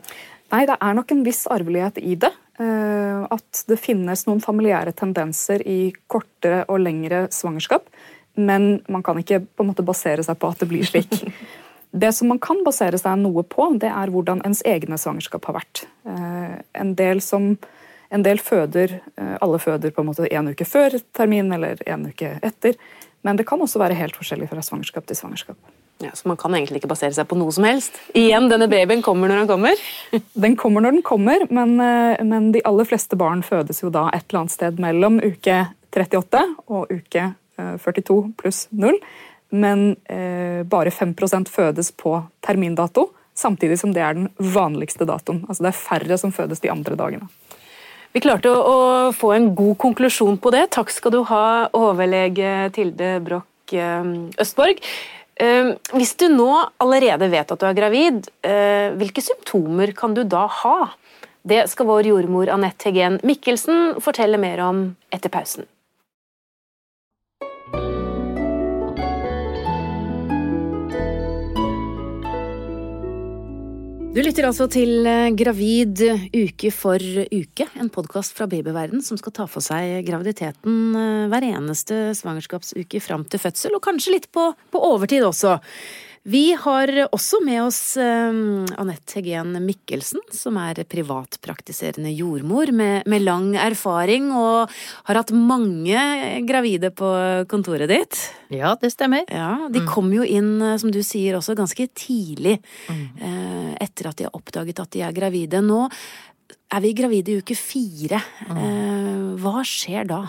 Nei, 0.54 0.62
det 0.70 0.76
er 0.78 0.94
nok 0.94 1.10
en 1.10 1.24
viss 1.26 1.42
arvelighet 1.50 1.96
i 1.98 2.14
det. 2.22 2.30
eh, 2.62 3.26
At 3.34 3.64
det 3.66 3.80
finnes 3.82 4.26
noen 4.28 4.38
familiære 4.44 4.92
tendenser 4.94 5.64
i 5.66 5.90
kortere 6.06 6.62
og 6.70 6.78
lengre 6.84 7.26
svangerskap. 7.34 7.88
Men 8.36 8.82
man 8.92 9.02
kan 9.02 9.18
ikke 9.18 9.40
på 9.42 9.64
en 9.64 9.70
måte 9.72 9.82
basere 9.82 10.22
seg 10.22 10.38
på 10.38 10.50
at 10.52 10.60
det 10.62 10.68
blir 10.70 10.86
slik. 10.86 11.08
Det 11.92 12.12
som 12.12 12.28
man 12.28 12.40
kan 12.42 12.60
basere 12.66 12.98
seg 13.00 13.18
noe 13.22 13.44
på, 13.46 13.68
det 13.80 13.88
er 13.88 14.12
hvordan 14.12 14.42
ens 14.46 14.62
egne 14.66 14.98
svangerskap 15.00 15.46
har 15.48 15.60
vært. 15.60 15.86
Eh, 16.08 16.58
En 16.74 16.94
del, 16.98 17.22
som, 17.24 17.54
en 18.10 18.22
del 18.26 18.38
føder 18.38 18.98
eh, 19.16 19.36
Alle 19.40 19.58
føder 19.58 19.90
på 19.94 20.02
en 20.02 20.10
måte 20.10 20.28
en 20.28 20.52
uke 20.52 20.66
før 20.68 20.98
termin 21.16 21.52
eller 21.52 21.80
en 21.86 22.08
uke 22.10 22.38
etter. 22.42 22.76
Men 23.22 23.36
det 23.36 23.46
kan 23.48 23.60
også 23.60 23.80
være 23.82 23.96
helt 23.98 24.16
forskjellig 24.16 24.50
fra 24.50 24.62
svangerskap 24.62 25.06
til 25.06 25.16
svangerskap. 25.18 25.56
Ja, 25.98 26.10
så 26.12 26.28
man 26.28 26.36
kan 26.36 26.52
egentlig 26.54 26.82
ikke 26.82 26.90
basere 26.92 27.14
seg 27.16 27.24
på 27.30 27.38
noe 27.40 27.52
som 27.56 27.64
helst. 27.64 27.96
Igjen, 28.12 28.50
denne 28.52 28.68
babyen 28.68 29.00
kommer 29.02 29.30
når 29.32 29.42
den 29.42 29.48
kommer. 29.48 29.86
Den 30.44 30.56
kommer 30.60 30.84
når 30.84 30.98
den 30.98 31.06
kommer, 31.06 31.46
men, 31.48 31.78
eh, 31.80 32.20
men 32.24 32.50
de 32.52 32.60
aller 32.68 32.84
fleste 32.84 33.16
barn 33.16 33.40
fødes 33.42 33.80
jo 33.80 33.88
da 33.90 34.10
et 34.12 34.26
eller 34.28 34.42
annet 34.42 34.52
sted 34.54 34.82
mellom 34.82 35.16
uke 35.24 35.62
38 35.96 36.42
og 36.68 36.92
uke 36.92 37.22
eh, 37.32 37.76
42 37.80 38.18
pluss 38.36 38.66
0. 38.76 39.00
Men 39.54 39.96
eh, 40.10 40.62
bare 40.66 40.90
5% 40.90 41.50
fødes 41.52 41.92
på 41.94 42.18
termindato, 42.44 43.10
samtidig 43.36 43.78
som 43.78 43.92
det 43.94 44.02
er 44.02 44.16
den 44.16 44.30
vanligste 44.38 45.06
datoen. 45.06 45.44
Altså 45.46 45.66
Det 45.66 45.72
er 45.72 45.82
færre 45.82 46.18
som 46.18 46.32
fødes 46.34 46.62
de 46.64 46.72
andre 46.72 46.96
dagene. 46.98 47.28
Vi 48.16 48.22
klarte 48.24 48.48
å, 48.48 48.60
å 48.64 48.78
få 49.12 49.34
en 49.36 49.50
god 49.54 49.76
konklusjon 49.82 50.38
på 50.40 50.50
det. 50.54 50.70
Takk 50.72 50.90
skal 50.94 51.12
du 51.12 51.20
ha, 51.28 51.68
overlege 51.76 52.70
Tilde 52.74 53.18
Broch 53.24 53.76
eh, 53.76 54.10
Østborg. 54.40 54.80
Eh, 55.36 55.74
Hvis 55.92 56.14
du 56.16 56.30
nå 56.32 56.48
allerede 56.80 57.28
vet 57.32 57.52
at 57.52 57.60
du 57.60 57.66
er 57.68 57.76
gravid, 57.76 58.30
eh, 58.46 58.88
hvilke 58.96 59.24
symptomer 59.24 59.92
kan 59.96 60.16
du 60.16 60.24
da 60.24 60.46
ha? 60.62 60.78
Det 61.46 61.66
skal 61.70 61.86
vår 61.86 62.08
jordmor 62.08 62.50
Anette 62.50 62.88
Hegen 62.88 63.20
Mikkelsen 63.22 64.00
fortelle 64.02 64.40
mer 64.40 64.64
om 64.64 64.86
etter 65.14 65.30
pausen. 65.30 65.68
Du 74.16 74.22
lytter 74.24 74.46
altså 74.48 74.64
til 74.72 75.04
eh, 75.04 75.26
Gravid 75.36 76.00
uke 76.32 76.70
for 76.72 76.96
uke, 76.96 77.66
en 77.76 77.90
podkast 77.92 78.32
fra 78.32 78.46
babyverden 78.48 79.02
som 79.04 79.18
skal 79.20 79.34
ta 79.36 79.44
for 79.44 79.60
seg 79.60 80.06
graviditeten 80.06 80.96
eh, 80.96 81.26
hver 81.28 81.44
eneste 81.50 81.98
svangerskapsuke 82.16 83.02
fram 83.04 83.26
til 83.28 83.42
fødsel, 83.42 83.76
og 83.76 83.84
kanskje 83.84 84.14
litt 84.14 84.30
på, 84.32 84.46
på 84.72 84.82
overtid 84.88 85.26
også. 85.28 85.58
Vi 86.26 86.56
har 86.58 86.90
også 87.14 87.38
med 87.46 87.60
oss 87.62 87.80
um, 88.00 88.64
Anette 88.80 89.20
Hegen 89.20 89.52
Mikkelsen, 89.62 90.24
som 90.34 90.56
er 90.58 90.80
privatpraktiserende 90.90 92.10
jordmor 92.10 92.72
med, 92.74 93.06
med, 93.06 93.22
lang 93.22 93.52
erfaring 93.62 94.32
og 94.34 94.72
har 95.06 95.20
hatt 95.20 95.30
mange 95.30 96.00
gravide 96.48 96.90
på 96.98 97.10
kontoret 97.46 97.92
ditt. 97.92 98.18
Ja, 98.50 98.74
det 98.80 98.90
stemmer. 98.96 99.22
Ja, 99.30 99.68
De 99.70 99.84
mm. 99.84 99.90
kom 99.92 100.10
jo 100.16 100.26
inn, 100.26 100.56
eh, 100.58 100.74
som 100.82 100.90
du 100.90 100.98
sier, 101.06 101.38
også 101.38 101.54
ganske 101.58 101.86
tidlig 101.94 102.58
mm. 102.90 103.04
uh, 103.22 103.72
etter 103.86 104.10
at 104.10 104.18
de 104.18 104.26
har 104.26 104.34
oppdaget 104.34 104.82
at 104.82 104.96
de 104.96 105.06
er 105.06 105.14
gravide. 105.14 105.62
Nå 105.62 105.84
er 106.74 106.82
vi 106.82 106.94
gravide 106.98 107.36
i 107.36 107.38
uke 107.38 107.54
fire. 107.54 108.18
Mm. 108.50 108.58
Uh, 108.58 109.30
hva 109.46 109.62
skjer 109.62 110.10
da? 110.10 110.24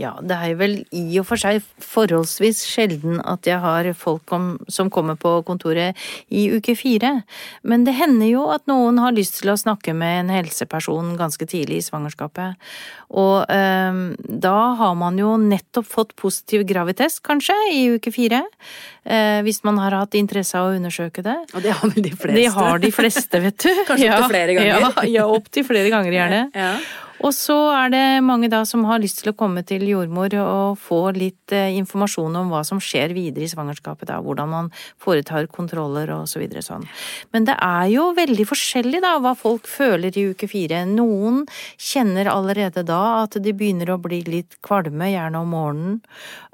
Ja, 0.00 0.14
det 0.22 0.36
er 0.36 0.56
vel 0.58 0.76
i 0.94 1.04
og 1.20 1.28
for 1.28 1.40
seg 1.40 1.62
forholdsvis 1.82 2.64
sjelden 2.68 3.20
at 3.22 3.46
jeg 3.48 3.60
har 3.62 3.88
folk 3.98 4.32
om, 4.34 4.54
som 4.68 4.90
kommer 4.92 5.18
på 5.20 5.36
kontoret 5.46 5.98
i 6.28 6.46
uke 6.54 6.76
fire. 6.78 7.16
Men 7.62 7.86
det 7.86 7.96
hender 7.98 8.30
jo 8.30 8.48
at 8.54 8.66
noen 8.70 8.98
har 9.02 9.14
lyst 9.16 9.40
til 9.40 9.52
å 9.52 9.58
snakke 9.60 9.94
med 9.96 10.24
en 10.24 10.34
helseperson 10.34 11.14
ganske 11.20 11.46
tidlig 11.50 11.82
i 11.82 11.86
svangerskapet. 11.86 12.58
Og 13.14 13.44
eh, 13.52 14.00
da 14.18 14.58
har 14.80 14.98
man 14.98 15.18
jo 15.20 15.36
nettopp 15.40 15.86
fått 15.90 16.16
positiv 16.18 16.64
gravitest, 16.68 17.22
kanskje, 17.26 17.56
i 17.74 17.86
uke 17.94 18.12
fire. 18.14 18.42
Eh, 19.04 19.40
hvis 19.44 19.62
man 19.66 19.78
har 19.82 19.94
hatt 20.00 20.16
interesse 20.18 20.58
av 20.58 20.70
å 20.70 20.76
undersøke 20.78 21.24
det. 21.24 21.36
Og 21.54 21.64
det 21.64 21.74
har 21.76 21.90
vel 21.92 22.06
de 22.06 22.14
fleste? 22.14 22.38
Det 22.40 22.50
har 22.56 22.82
de 22.82 22.92
fleste, 22.94 23.40
vet 23.46 23.58
du. 23.60 23.70
Kanskje 23.88 24.06
ja, 24.08 24.18
opptil 24.18 24.30
flere 24.32 24.54
ganger? 24.58 24.86
Ja, 24.86 25.08
ja 25.18 25.26
opptil 25.30 25.66
flere 25.68 25.92
ganger 25.92 26.16
gjerne. 26.18 26.46
Ja. 26.56 26.70
Og 27.22 27.30
så 27.34 27.54
er 27.70 27.92
det 27.92 28.04
mange 28.26 28.48
da 28.50 28.64
som 28.66 28.82
har 28.88 28.98
lyst 29.02 29.20
til 29.22 29.30
å 29.30 29.36
komme 29.38 29.62
til 29.66 29.84
jordmor 29.86 30.34
og 30.40 30.78
få 30.82 30.98
litt 31.14 31.54
eh, 31.54 31.76
informasjon 31.78 32.40
om 32.40 32.50
hva 32.50 32.64
som 32.66 32.80
skjer 32.82 33.14
videre 33.14 33.46
i 33.46 33.50
svangerskapet, 33.50 34.08
da, 34.10 34.18
hvordan 34.24 34.50
man 34.50 34.70
foretar 35.00 35.46
kontroller 35.52 36.10
og 36.16 36.26
så 36.30 36.42
videre 36.42 36.64
sånn. 36.64 36.86
Men 37.34 37.46
det 37.48 37.56
er 37.62 37.86
jo 37.92 38.08
veldig 38.16 38.48
forskjellig 38.50 39.02
da 39.04 39.14
hva 39.22 39.34
folk 39.38 39.70
føler 39.70 40.18
i 40.18 40.26
uke 40.34 40.48
fire. 40.50 40.82
Noen 40.90 41.44
kjenner 41.78 42.32
allerede 42.32 42.84
da 42.86 43.02
at 43.22 43.38
de 43.38 43.54
begynner 43.54 43.94
å 43.94 44.00
bli 44.02 44.24
litt 44.26 44.58
kvalme, 44.64 45.12
gjerne 45.14 45.44
om 45.44 45.54
morgenen. 45.54 46.02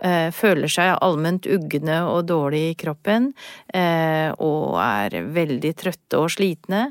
Eh, 0.05 0.29
føler 0.35 0.71
seg 0.71 0.99
allment 1.00 1.49
ugne 1.49 2.02
og 2.11 2.29
dårlig 2.29 2.62
i 2.71 2.79
kroppen, 2.79 3.33
eh, 3.73 4.29
og 4.37 4.76
er 4.85 5.23
veldig 5.33 5.75
trøtte 5.81 6.21
og 6.21 6.31
slitne. 6.37 6.90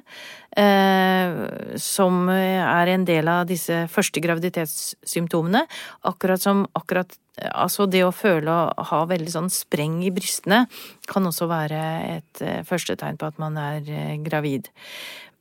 Eh, 0.58 1.77
som 1.77 2.29
er 2.34 2.89
en 2.89 3.03
del 3.06 3.29
av 3.29 3.46
disse 3.50 3.84
første 3.91 4.22
graviditetssymptomene. 4.24 5.65
Akkurat 6.10 6.41
som 6.41 6.68
akkurat 6.74 7.18
Altså 7.39 7.86
det 7.88 8.01
å 8.03 8.12
føle 8.12 8.51
å 8.51 8.84
ha 8.89 8.98
veldig 9.08 9.32
sånn 9.32 9.46
spreng 9.48 10.01
i 10.03 10.10
brystene 10.12 10.65
kan 11.08 11.24
også 11.24 11.46
være 11.48 11.84
et 12.18 12.41
eh, 12.44 12.58
første 12.68 12.98
tegn 13.00 13.15
på 13.15 13.29
at 13.29 13.39
man 13.39 13.56
er 13.56 13.88
eh, 13.88 14.18
gravid. 14.20 14.68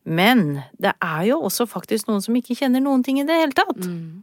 Men 0.06 0.60
det 0.78 0.92
er 1.02 1.24
jo 1.32 1.40
også 1.48 1.66
faktisk 1.66 2.06
noen 2.06 2.22
som 2.22 2.38
ikke 2.38 2.54
kjenner 2.54 2.84
noen 2.84 3.02
ting 3.02 3.18
i 3.18 3.26
det 3.26 3.40
hele 3.40 3.56
tatt. 3.56 3.82
Mm. 3.82 4.22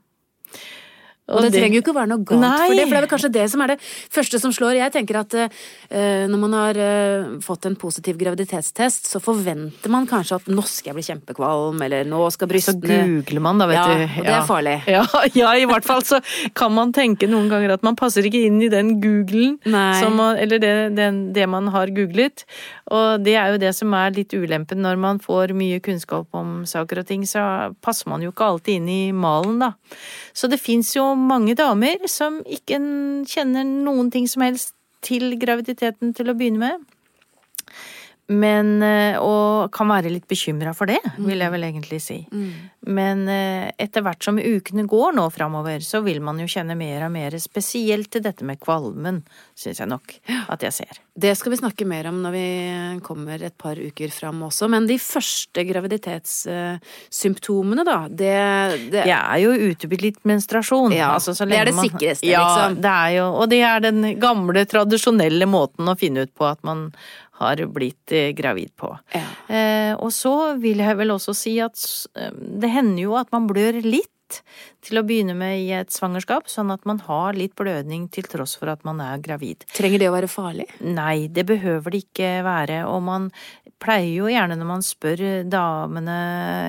Og, 1.26 1.42
det, 1.42 1.50
det, 1.50 1.58
trenger 1.58 1.80
jo 1.80 1.82
ikke 1.82 1.94
å 1.94 1.98
være 1.98 2.10
noe 2.12 2.22
galt 2.22 2.44
nei. 2.44 2.68
for 2.70 2.78
det, 2.78 2.84
for 2.86 2.94
det 2.94 3.00
er 3.00 3.10
kanskje 3.10 3.30
det 3.34 3.46
som 3.50 3.62
er 3.66 3.72
det 3.74 3.78
første 3.82 4.40
som 4.44 4.52
slår. 4.54 4.78
Jeg 4.78 4.94
tenker 4.94 5.18
at 5.24 5.34
uh, 5.34 6.26
når 6.30 6.42
man 6.44 6.54
har 6.54 6.78
uh, 6.78 7.32
fått 7.42 7.66
en 7.66 7.78
positiv 7.82 8.20
graviditetstest, 8.20 9.10
så 9.10 9.22
forventer 9.24 9.94
man 9.94 10.06
kanskje 10.10 10.38
at 10.38 10.52
nå 10.54 10.62
skal 10.70 10.92
jeg 10.92 11.00
bli 11.00 11.06
kjempekvalm, 11.08 11.82
eller 11.88 12.06
nå 12.06 12.20
skal 12.36 12.52
brystene 12.52 12.78
Så 12.78 13.00
googler 13.10 13.46
man 13.48 13.64
da, 13.64 13.70
vet 13.72 13.80
ja, 13.80 13.88
du. 13.90 14.04
Ja, 14.06 14.12
og 14.20 14.30
det 14.30 14.36
er 14.36 14.50
farlig. 14.52 14.76
Ja, 14.96 15.02
ja, 15.34 15.50
i 15.58 15.66
hvert 15.68 15.88
fall 15.88 16.06
så 16.06 16.22
kan 16.56 16.72
man 16.76 16.94
tenke 16.96 17.28
noen 17.30 17.50
ganger 17.50 17.74
at 17.74 17.84
man 17.86 17.98
passer 17.98 18.26
ikke 18.28 18.44
inn 18.46 18.62
i 18.62 18.70
den 18.72 19.00
googlen, 19.02 19.58
eller 19.66 20.62
det, 20.62 20.74
den, 20.96 21.20
det 21.34 21.50
man 21.50 21.74
har 21.74 21.90
googlet. 21.96 22.46
Og 22.94 23.26
det 23.26 23.34
er 23.42 23.56
jo 23.56 23.62
det 23.66 23.74
som 23.74 23.94
er 23.98 24.14
litt 24.14 24.34
ulempen 24.38 24.84
når 24.86 25.02
man 25.02 25.20
får 25.24 25.56
mye 25.58 25.82
kunnskap 25.84 26.30
om 26.38 26.62
saker 26.70 27.02
og 27.02 27.10
ting, 27.10 27.26
så 27.26 27.74
passer 27.82 28.14
man 28.14 28.22
jo 28.22 28.30
ikke 28.30 28.46
alltid 28.54 28.78
inn 28.78 28.92
i 28.94 29.02
malen, 29.16 29.58
da. 29.64 29.74
Så 30.36 30.50
det 30.52 30.62
fins 30.62 30.94
jo 30.94 31.15
mange 31.20 31.56
damer 31.58 32.08
som 32.12 32.42
ikke 32.46 32.80
kjenner 33.30 33.66
noen 33.66 34.12
ting 34.14 34.28
som 34.30 34.46
helst 34.46 34.74
til 35.06 35.36
graviditeten 35.42 36.14
til 36.18 36.32
å 36.32 36.38
begynne 36.38 36.62
med. 36.62 36.86
Men 38.28 38.82
eh, 38.82 39.18
Og 39.22 39.72
kan 39.76 39.88
være 39.92 40.10
litt 40.10 40.28
bekymra 40.30 40.74
for 40.74 40.86
det, 40.90 41.00
vil 41.18 41.38
jeg 41.38 41.50
mm. 41.50 41.54
vel 41.54 41.64
egentlig 41.68 42.02
si. 42.02 42.28
Mm. 42.32 42.52
Men 42.96 43.28
eh, 43.30 43.72
etter 43.82 44.02
hvert 44.06 44.24
som 44.26 44.40
ukene 44.40 44.86
går 44.90 45.14
nå 45.18 45.30
framover, 45.34 45.80
så 45.86 46.02
vil 46.06 46.22
man 46.26 46.40
jo 46.42 46.48
kjenne 46.50 46.76
mer 46.78 47.04
og 47.08 47.12
mer, 47.14 47.40
spesielt 47.42 48.10
til 48.14 48.22
dette 48.26 48.44
med 48.46 48.60
kvalmen, 48.62 49.24
syns 49.58 49.80
jeg 49.82 49.88
nok 49.90 50.14
at 50.54 50.62
jeg 50.66 50.74
ser. 50.74 50.94
Det 51.16 51.36
skal 51.38 51.52
vi 51.54 51.62
snakke 51.62 51.86
mer 51.88 52.08
om 52.10 52.22
når 52.24 52.32
vi 52.34 52.48
kommer 53.06 53.44
et 53.46 53.58
par 53.58 53.76
uker 53.80 54.10
fram 54.14 54.44
også, 54.50 54.68
men 54.74 54.88
de 54.90 54.98
første 55.02 55.64
graviditetssymptomene, 55.70 57.84
da, 57.88 58.00
det 58.10 58.26
Det, 58.26 59.04
det 59.06 59.16
er 59.16 59.38
jo 59.42 59.52
uteblitt 59.72 60.20
menstruasjon. 60.28 60.92
Ja, 60.96 61.14
altså, 61.16 61.46
det 61.46 61.58
er 61.58 61.66
det 61.70 61.76
man, 61.78 61.86
sikreste, 61.88 62.28
ja, 62.28 62.44
liksom. 62.44 62.82
Det 62.84 62.92
er 62.92 63.10
jo, 63.20 63.26
og 63.34 63.50
det 63.54 63.62
er 63.66 63.80
den 63.86 64.00
gamle, 64.22 64.66
tradisjonelle 64.70 65.46
måten 65.50 65.90
å 65.90 65.96
finne 66.00 66.20
ut 66.26 66.34
på 66.36 66.44
at 66.50 66.60
man 66.68 66.80
har 67.40 67.62
blitt 67.76 68.12
eh, 68.16 68.32
gravid 68.36 68.72
på. 68.80 68.92
Ja. 69.16 69.26
Eh, 69.48 69.94
og 69.96 70.12
så 70.16 70.56
vil 70.62 70.84
jeg 70.84 71.00
vel 71.00 71.14
også 71.16 71.36
si 71.36 71.58
at 71.64 71.80
eh, 72.16 72.32
det 72.34 72.72
hender 72.72 73.04
jo 73.04 73.18
at 73.20 73.32
man 73.36 73.50
blør 73.50 73.82
litt 73.84 74.12
til 74.86 75.00
å 75.00 75.06
begynne 75.06 75.36
med 75.38 75.60
i 75.64 75.72
et 75.78 75.94
svangerskap, 75.94 76.50
sånn 76.52 76.72
at 76.74 76.86
man 76.90 77.02
har 77.08 77.38
litt 77.38 77.56
blødning 77.58 78.08
til 78.14 78.28
tross 78.30 78.56
for 78.60 78.72
at 78.72 78.86
man 78.88 79.02
er 79.04 79.22
gravid. 79.24 79.66
Trenger 79.76 80.02
det 80.02 80.10
å 80.10 80.16
være 80.16 80.32
farlig? 80.32 80.68
Nei, 80.86 81.28
det 81.34 81.48
behøver 81.50 81.94
det 81.96 82.06
ikke 82.06 82.32
være. 82.46 82.84
Og 82.90 83.02
man 83.06 83.30
pleier 83.82 84.14
jo 84.14 84.30
gjerne 84.32 84.56
når 84.58 84.70
man 84.70 84.84
spør 84.86 85.22
damene 85.52 86.16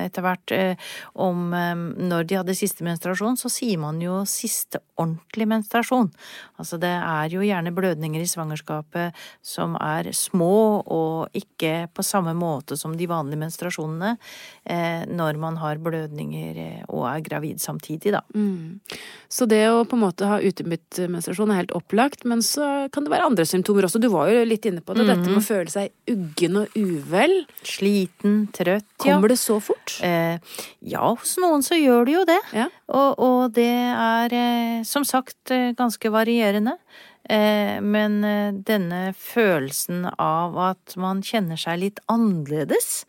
etter 0.05 0.25
hvert 0.25 0.53
eh, 0.55 0.89
om 1.23 1.53
eh, 1.55 1.73
når 2.09 2.27
de 2.27 2.39
hadde 2.39 2.57
siste 2.57 2.85
menstruasjon, 2.85 3.37
så 3.39 3.51
sier 3.51 3.79
man 3.81 4.01
jo 4.03 4.19
siste 4.29 4.81
ordentlig 4.97 5.47
menstruasjon. 5.49 6.09
Altså 6.57 6.79
det 6.81 6.91
er 6.91 7.33
jo 7.33 7.45
gjerne 7.45 7.73
blødninger 7.75 8.23
i 8.23 8.29
svangerskapet 8.29 9.17
som 9.45 9.77
er 9.79 10.11
små 10.17 10.83
og 10.83 11.37
ikke 11.37 11.87
på 11.93 12.05
samme 12.05 12.33
måte 12.37 12.77
som 12.79 12.95
de 12.97 13.09
vanlige 13.09 13.41
menstruasjonene 13.45 14.15
eh, 14.65 15.05
når 15.07 15.41
man 15.41 15.61
har 15.61 15.81
blødninger 15.81 16.59
og 16.91 17.05
er 17.09 17.23
gravid 17.25 17.46
samtidig, 17.61 18.13
da. 18.15 18.21
Mm. 18.35 18.79
Så 19.31 19.47
det 19.49 19.63
å 19.69 19.83
på 19.87 19.97
en 19.97 20.03
måte 20.05 20.27
ha 20.29 20.39
uteblitt 20.43 20.99
menstruasjon 21.11 21.51
er 21.51 21.61
helt 21.61 21.73
opplagt, 21.75 22.23
men 22.27 22.43
så 22.45 22.87
kan 22.93 23.07
det 23.07 23.11
være 23.13 23.27
andre 23.27 23.47
symptomer 23.47 23.87
også. 23.87 24.01
Du 24.03 24.09
var 24.13 24.31
jo 24.31 24.45
litt 24.47 24.67
inne 24.69 24.83
på 24.83 24.95
det, 24.95 25.05
mm. 25.05 25.11
dette 25.13 25.31
med 25.31 25.41
å 25.41 25.45
føle 25.47 25.73
seg 25.73 26.13
uggen 26.13 26.61
og 26.63 26.77
uvel? 26.77 27.35
Sliten, 27.67 28.39
trøtt, 28.55 28.87
ja. 28.99 29.03
Kommer 29.03 29.33
det 29.33 29.39
så 29.41 29.59
fort? 29.63 29.97
Eh, 30.05 30.39
ja, 30.87 31.11
hos 31.11 31.37
noen 31.41 31.65
så 31.65 31.79
gjør 31.79 32.07
det 32.07 32.17
jo 32.17 32.23
det. 32.27 32.39
Ja. 32.55 32.69
Og, 32.87 33.19
og, 33.19 33.41
det 33.57 33.67
er 33.67 34.33
eh, 34.35 34.79
som 34.87 35.05
sagt 35.07 35.51
eh, 35.51 35.73
ganske 35.77 36.11
varierende. 36.13 36.77
Eh, 37.27 37.77
men 37.83 38.21
denne 38.67 39.11
følelsen 39.19 40.07
av 40.15 40.55
at 40.69 40.95
man 40.99 41.23
kjenner 41.25 41.59
seg 41.59 41.81
litt 41.83 42.03
annerledes, 42.11 43.03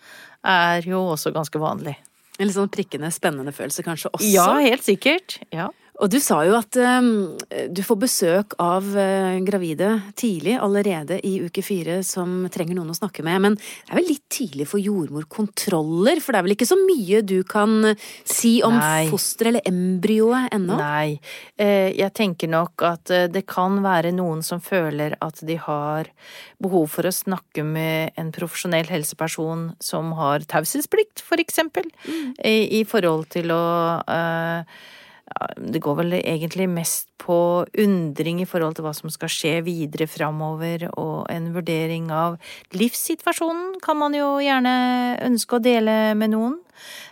er 0.48 0.86
jo 0.86 1.02
også 1.12 1.32
ganske 1.34 1.60
vanlig. 1.60 1.96
En 2.38 2.46
litt 2.46 2.54
sånn 2.54 2.70
prikkende, 2.70 3.10
spennende 3.14 3.52
følelse 3.54 3.82
kanskje 3.86 4.12
også? 4.14 4.28
Ja, 4.30 4.46
helt 4.62 4.86
sikkert. 4.86 5.40
Ja. 5.54 5.68
Og 5.98 6.10
du 6.12 6.18
sa 6.22 6.38
jo 6.46 6.54
at 6.54 6.76
um, 6.78 7.36
du 7.74 7.80
får 7.82 7.98
besøk 7.98 8.54
av 8.62 8.86
uh, 8.94 9.34
gravide 9.42 9.90
tidlig, 10.18 10.54
allerede 10.62 11.18
i 11.26 11.38
uke 11.42 11.62
fire, 11.64 12.00
som 12.06 12.44
trenger 12.54 12.78
noen 12.78 12.92
å 12.92 12.98
snakke 12.98 13.24
med. 13.26 13.40
Men 13.42 13.56
det 13.58 13.90
er 13.90 13.98
vel 13.98 14.10
litt 14.12 14.26
tidlig 14.30 14.68
for 14.70 14.82
jordmorkontroller? 14.82 16.20
For 16.22 16.34
det 16.34 16.40
er 16.40 16.46
vel 16.46 16.54
ikke 16.54 16.68
så 16.70 16.78
mye 16.78 17.22
du 17.26 17.40
kan 17.48 17.90
si 18.22 18.58
om 18.66 18.78
fosteret 19.10 19.50
eller 19.50 19.66
embryoet 19.70 20.54
ennå? 20.54 20.78
Nei. 20.78 21.18
Uh, 21.58 21.90
jeg 21.90 22.14
tenker 22.14 22.52
nok 22.52 22.84
at 22.86 23.14
uh, 23.14 23.24
det 23.32 23.42
kan 23.50 23.80
være 23.82 24.14
noen 24.14 24.44
som 24.46 24.62
føler 24.62 25.16
at 25.24 25.42
de 25.48 25.56
har 25.58 26.12
behov 26.62 26.86
for 26.94 27.08
å 27.08 27.14
snakke 27.14 27.64
med 27.66 28.14
en 28.18 28.30
profesjonell 28.34 28.86
helseperson 28.92 29.72
som 29.82 30.14
har 30.18 30.46
taushetsplikt, 30.46 31.24
for 31.26 31.42
eksempel, 31.42 31.90
mm. 32.06 32.38
i, 32.46 32.56
i, 32.78 32.84
forhold 32.88 33.26
til 33.34 33.50
å 33.54 33.64
det 35.56 35.82
går 35.84 35.98
vel 36.02 36.16
egentlig 36.18 36.68
mest 36.70 37.08
på 37.18 37.66
undring 37.82 38.40
i 38.42 38.48
forhold 38.48 38.78
til 38.78 38.86
hva 38.86 38.94
som 38.96 39.10
skal 39.12 39.32
skje 39.32 39.54
videre 39.66 40.08
framover, 40.10 40.88
og 40.94 41.26
en 41.32 41.50
vurdering 41.54 42.08
av 42.14 42.38
livssituasjonen 42.78 43.76
kan 43.84 43.98
man 44.00 44.16
jo 44.16 44.36
gjerne 44.42 44.72
ønske 45.26 45.58
å 45.58 45.62
dele 45.64 45.98
med 46.18 46.32
noen. 46.36 46.58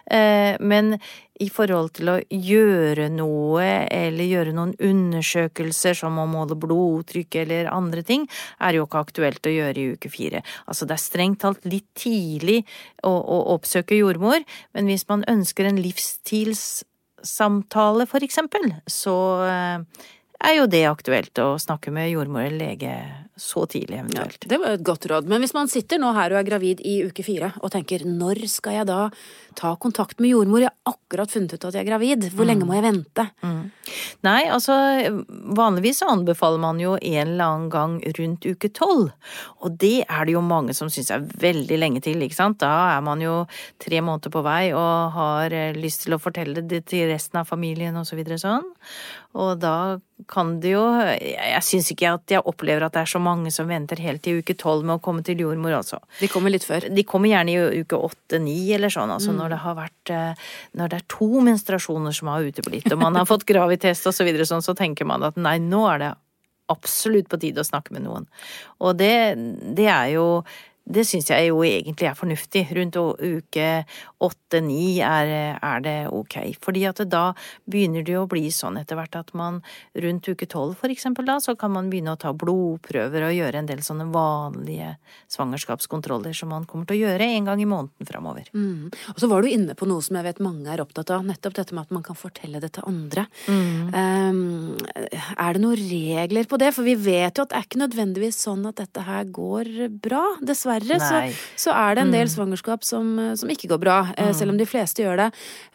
Eh, 0.07 0.55
men 0.63 0.95
i 1.43 1.49
forhold 1.53 1.91
til 1.99 2.11
å 2.15 2.17
gjøre 2.33 3.09
noe, 3.13 3.67
eller 3.93 4.31
gjøre 4.31 4.55
noen 4.57 4.73
undersøkelser 4.81 5.99
som 5.99 6.17
å 6.23 6.29
måle 6.31 6.57
blodtrykk 6.57 7.41
eller 7.43 7.71
andre 7.73 8.05
ting, 8.07 8.25
er 8.63 8.79
jo 8.79 8.87
ikke 8.87 9.03
aktuelt 9.05 9.51
å 9.51 9.53
gjøre 9.53 9.83
i 9.83 9.97
uke 9.97 10.13
fire. 10.13 10.45
Altså 10.65 10.89
det 10.89 10.97
er 10.97 11.05
strengt 11.05 11.43
talt 11.45 11.67
litt 11.69 11.89
tidlig 11.99 12.63
å, 13.03 13.13
å 13.13 13.41
oppsøke 13.57 13.99
jordmor, 13.99 14.47
men 14.73 14.89
hvis 14.89 15.09
man 15.11 15.27
ønsker 15.29 15.69
en 15.69 15.83
livsstils 15.83 16.87
samtale, 17.25 18.07
for 18.11 18.25
eksempel, 18.25 18.69
så 18.91 19.17
eh, 19.47 20.07
er 20.45 20.59
jo 20.59 20.67
det 20.71 20.85
aktuelt 20.89 21.39
å 21.41 21.55
snakke 21.61 21.93
med 21.95 22.11
jordmor 22.13 22.45
eller 22.45 22.75
lege 22.75 22.97
så 23.37 23.67
tidlig, 23.69 23.99
eventuelt. 24.01 24.39
Ja, 24.45 24.49
det 24.49 24.59
var 24.63 24.75
et 24.77 24.85
godt 24.85 25.07
råd. 25.11 25.29
Men 25.29 25.43
hvis 25.45 25.53
man 25.57 25.69
sitter 25.69 26.01
nå 26.01 26.13
her 26.17 26.33
og 26.33 26.41
er 26.41 26.49
gravid 26.49 26.81
i 26.89 26.99
uke 27.05 27.25
fire 27.25 27.53
og 27.61 27.73
tenker 27.75 28.07
når 28.09 28.47
skal 28.49 28.79
jeg 28.79 28.89
da 28.89 29.01
ta 29.57 29.75
kontakt 29.81 30.23
med 30.25 30.33
jordmor, 30.33 30.65
jeg 30.65 30.73
har 30.73 30.95
akkurat 30.97 31.33
funnet 31.33 31.53
ut 31.53 31.69
at 31.69 31.77
jeg 31.77 31.85
er 31.85 31.91
gravid, 31.91 32.29
hvor 32.33 32.49
mm. 32.49 32.51
lenge 32.53 32.69
må 32.69 32.79
jeg 32.79 32.87
vente? 32.87 33.27
Mm. 33.45 33.61
Nei, 34.27 34.47
altså 34.53 34.75
vanligvis 35.57 36.03
anbefaler 36.07 36.63
man 36.63 36.81
jo 36.83 36.97
en 36.97 37.33
eller 37.35 37.45
annen 37.45 37.71
gang 37.73 37.97
rundt 38.19 38.47
uke 38.47 38.71
tolv. 38.75 39.11
Og 39.65 39.77
det 39.81 40.05
er 40.05 40.27
det 40.27 40.37
jo 40.37 40.45
mange 40.45 40.75
som 40.77 40.91
syns 40.93 41.13
er 41.15 41.27
veldig 41.43 41.79
lenge 41.81 42.03
til, 42.05 42.23
ikke 42.25 42.39
sant. 42.39 42.61
Da 42.63 42.97
er 42.97 43.05
man 43.07 43.23
jo 43.25 43.45
tre 43.83 44.03
måneder 44.05 44.33
på 44.33 44.45
vei 44.47 44.71
og 44.73 45.17
har 45.17 45.55
eh, 45.55 45.77
lyst 45.77 46.05
til 46.07 46.17
å 46.17 46.23
fortelle 46.23 46.65
det 46.67 46.85
til 46.91 47.09
resten 47.11 47.41
av 47.43 47.51
familien 47.51 47.97
og 47.99 48.07
så 48.09 48.19
videre 48.19 48.39
sånn. 48.41 48.67
Og 49.37 49.59
da 49.61 49.99
kan 50.33 50.55
det 50.63 50.71
jo 50.73 50.83
Jeg 50.97 51.63
syns 51.65 51.91
ikke 51.93 52.15
at 52.17 52.33
jeg 52.33 52.45
opplever 52.49 52.87
at 52.87 52.95
det 52.95 53.03
er 53.03 53.11
så 53.11 53.21
mange 53.23 53.53
som 53.55 53.69
venter 53.69 54.01
helt 54.01 54.23
til 54.25 54.41
uke 54.41 54.57
tolv 54.59 54.87
med 54.87 54.97
å 54.97 55.03
komme 55.05 55.25
til 55.27 55.43
jordmor, 55.45 55.75
altså. 55.77 56.01
De 56.21 56.31
kommer 56.33 56.55
litt 56.55 56.65
før? 56.67 56.89
De 56.89 57.05
kommer 57.07 57.31
gjerne 57.31 57.53
i 57.53 57.83
uke 57.83 58.01
åtte-ni 58.09 58.59
eller 58.77 58.93
sånn, 58.93 59.13
altså 59.13 59.35
mm. 59.35 59.41
når 59.41 59.53
det 59.53 59.63
har 59.65 59.79
vært 59.79 60.15
eh, 60.17 60.47
Når 60.81 60.93
det 60.93 61.01
er 61.01 61.09
to 61.13 61.31
menstruasjoner 61.49 62.17
som 62.17 62.33
har 62.33 62.47
uteblitt, 62.49 62.89
og 62.93 63.03
man 63.03 63.19
har 63.21 63.29
fått 63.29 63.47
gravitest 63.49 64.09
og 64.09 64.17
så 64.17 64.27
videre 64.27 64.49
sånn, 64.49 64.65
så 64.65 64.77
tenker 64.79 65.09
man 65.09 65.27
at 65.27 65.37
nei, 65.37 65.59
nå 65.63 65.85
er 65.93 66.03
det 66.03 66.15
absolutt 66.73 67.29
på 67.31 67.39
tide 67.43 67.63
å 67.63 67.67
snakke 67.69 67.95
med 67.95 68.07
noen. 68.07 68.25
Og 68.83 68.97
det, 68.99 69.37
det 69.77 69.87
er 69.87 70.17
jo 70.17 70.27
det 70.87 71.03
syns 71.09 71.31
jeg 71.33 71.49
jo 71.49 71.63
egentlig 71.67 72.07
er 72.07 72.15
fornuftig. 72.15 72.63
Rundt 72.77 72.97
uke 72.97 73.71
åtte-ni 74.23 75.01
er, 75.03 75.33
er, 75.59 75.81
det 75.83 75.97
ok. 76.15 76.37
Fordi 76.63 76.85
at 76.87 77.03
da 77.11 77.25
begynner 77.67 78.05
det 78.07 78.15
jo 78.15 78.23
å 78.23 78.31
bli 78.31 78.47
sånn 78.55 78.79
etter 78.79 78.99
hvert 78.99 79.19
at 79.19 79.33
man 79.37 79.59
rundt 79.99 80.31
uke 80.31 80.47
tolv 80.47 80.77
for 80.79 80.93
eksempel 80.93 81.27
da, 81.27 81.41
så 81.43 81.57
kan 81.59 81.75
man 81.75 81.91
begynne 81.91 82.15
å 82.15 82.21
ta 82.21 82.31
blodprøver 82.37 83.27
og 83.27 83.35
gjøre 83.35 83.63
en 83.63 83.71
del 83.71 83.83
sånne 83.83 84.07
vanlige 84.15 84.95
svangerskapskontroller 85.35 86.37
som 86.37 86.53
man 86.55 86.69
kommer 86.71 86.87
til 86.87 87.01
å 87.01 87.11
gjøre 87.11 87.29
en 87.35 87.51
gang 87.51 87.65
i 87.65 87.69
måneden 87.69 88.09
framover. 88.09 88.47
Mm. 88.55 88.95
Og 89.15 89.21
så 89.23 89.31
var 89.31 89.43
du 89.43 89.51
inne 89.51 89.75
på 89.75 89.91
noe 89.91 90.05
som 90.07 90.21
jeg 90.21 90.29
vet 90.29 90.43
mange 90.45 90.71
er 90.71 90.85
opptatt 90.85 91.11
av, 91.17 91.27
nettopp 91.27 91.59
dette 91.59 91.75
med 91.75 91.89
at 91.89 91.97
man 91.99 92.07
kan 92.07 92.19
fortelle 92.19 92.63
det 92.63 92.73
til 92.79 92.87
andre. 92.87 93.27
Mm. 93.51 93.91
Um, 93.91 94.79
er 95.35 95.59
det 95.59 95.65
noen 95.67 95.83
regler 95.83 96.47
på 96.47 96.63
det? 96.63 96.71
For 96.77 96.87
vi 96.87 96.95
vet 96.95 97.35
jo 97.35 97.47
at 97.47 97.51
det 97.51 97.59
er 97.59 97.67
ikke 97.67 97.83
nødvendigvis 97.83 98.39
sånn 98.47 98.65
at 98.71 98.79
dette 98.79 99.03
her 99.07 99.27
går 99.35 99.75
bra, 99.91 100.23
dessverre 100.47 100.76
dessverre 100.85 101.33
så, 101.33 101.69
så, 101.69 101.75
er 101.77 101.97
det 101.97 102.05
en 102.05 102.15
del 102.15 102.27
mm. 102.27 102.33
svangerskap 102.33 102.85
som, 102.87 103.13
som 103.39 103.53
ikke 103.53 103.71
går 103.73 103.81
bra. 103.83 103.99
Eh, 104.17 104.31
mm. 104.31 104.37
Selv 104.39 104.55
om 104.55 104.61
de 104.61 104.69
fleste 104.69 105.05
gjør 105.05 105.21
det. 105.25 105.29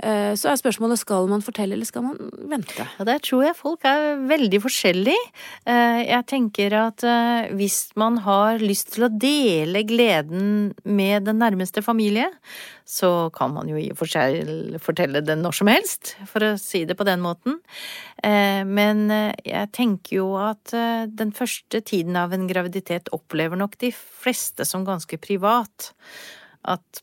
Eh, 0.03 0.33
så 0.39 0.51
er 0.51 0.59
spørsmålet 0.61 1.01
skal 1.01 1.29
man 1.31 1.45
fortelle, 1.45 1.77
eller 1.77 1.87
skal 1.87 2.05
man 2.05 2.31
vente? 2.51 2.85
Ja, 2.99 3.07
der 3.07 3.21
tror 3.23 3.45
jeg 3.47 3.57
folk 3.59 3.87
er 3.87 4.21
veldig 4.29 4.61
forskjellige. 4.65 5.31
Eh, 5.65 6.01
jeg 6.09 6.27
tenker 6.31 6.77
at 6.81 7.07
hvis 7.57 7.79
man 7.99 8.19
har 8.25 8.61
lyst 8.61 8.93
til 8.95 9.07
å 9.07 9.11
dele 9.11 9.83
gleden 9.87 10.71
med 10.85 11.27
den 11.27 11.41
nærmeste 11.41 11.83
familie, 11.85 12.27
så 12.91 13.29
kan 13.35 13.53
man 13.55 13.69
jo 13.71 13.77
i 13.79 13.87
og 13.93 13.99
for 14.01 14.11
seg 14.11 14.75
fortelle 14.83 15.21
det 15.23 15.37
når 15.39 15.55
som 15.61 15.69
helst, 15.71 16.15
for 16.27 16.43
å 16.43 16.49
si 16.59 16.83
det 16.87 16.97
på 16.99 17.07
den 17.07 17.23
måten. 17.23 17.61
Men 18.21 19.05
jeg 19.07 19.69
tenker 19.71 20.17
jo 20.17 20.25
at 20.41 20.73
den 21.07 21.31
første 21.31 21.79
tiden 21.87 22.19
av 22.19 22.35
en 22.35 22.49
graviditet 22.49 23.07
opplever 23.15 23.55
nok 23.55 23.79
de 23.79 23.93
fleste 23.95 24.67
som 24.67 24.83
ganske 24.87 25.21
privat. 25.23 25.93
At 26.67 27.01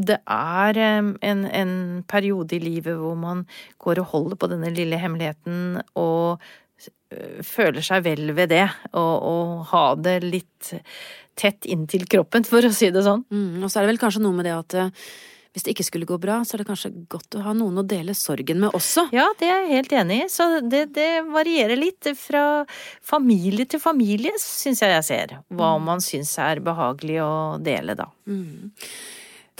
det 0.00 0.18
er 0.24 0.78
en, 0.80 1.44
en, 1.44 1.72
periode 2.08 2.56
i 2.56 2.62
livet 2.62 2.96
hvor 2.96 3.16
man 3.18 3.44
går 3.82 4.00
og 4.00 4.10
holder 4.14 4.38
på 4.40 4.48
denne 4.48 4.72
lille 4.72 4.96
hemmeligheten 5.00 5.82
og 6.00 6.40
føler 7.44 7.84
seg 7.84 8.06
vel 8.06 8.32
ved 8.36 8.52
det, 8.54 8.64
og, 8.92 9.14
og 9.32 9.66
ha 9.72 9.84
det 10.00 10.20
litt 10.24 10.72
tett 11.38 11.68
inntil 11.68 12.06
kroppen, 12.10 12.46
for 12.50 12.64
å 12.64 12.72
si 12.74 12.90
det 12.94 13.04
sånn. 13.06 13.26
Mm, 13.32 13.62
og 13.62 13.70
så 13.70 13.80
er 13.80 13.86
det 13.86 13.94
vel 13.94 14.02
kanskje 14.02 14.24
noe 14.24 14.36
med 14.36 14.48
det 14.48 14.56
at 14.56 14.78
øh, 14.84 15.06
hvis 15.52 15.66
det 15.66 15.74
ikke 15.74 15.84
skulle 15.84 16.08
gå 16.08 16.16
bra, 16.20 16.38
så 16.48 16.56
er 16.56 16.62
det 16.62 16.68
kanskje 16.70 16.90
godt 17.12 17.36
å 17.36 17.42
ha 17.44 17.52
noen 17.56 17.82
å 17.82 17.84
dele 17.84 18.14
sorgen 18.16 18.62
med 18.62 18.72
også. 18.72 19.10
Ja, 19.12 19.26
det 19.40 19.50
er 19.52 19.66
jeg 19.66 19.82
helt 19.82 19.96
enig 20.00 20.16
i. 20.22 20.28
Så 20.32 20.46
det, 20.64 20.86
det 20.96 21.10
varierer 21.28 21.76
litt. 21.76 22.08
Fra 22.16 22.64
familie 23.04 23.68
til 23.68 23.82
familie 23.82 24.32
syns 24.40 24.80
jeg 24.80 24.94
jeg 24.94 25.04
ser 25.04 25.34
hva 25.52 25.74
mm. 25.76 25.84
man 25.90 26.00
syns 26.04 26.32
er 26.40 26.62
behagelig 26.64 27.20
å 27.20 27.32
dele, 27.60 27.98
da. 27.98 28.08
Mm. 28.24 28.72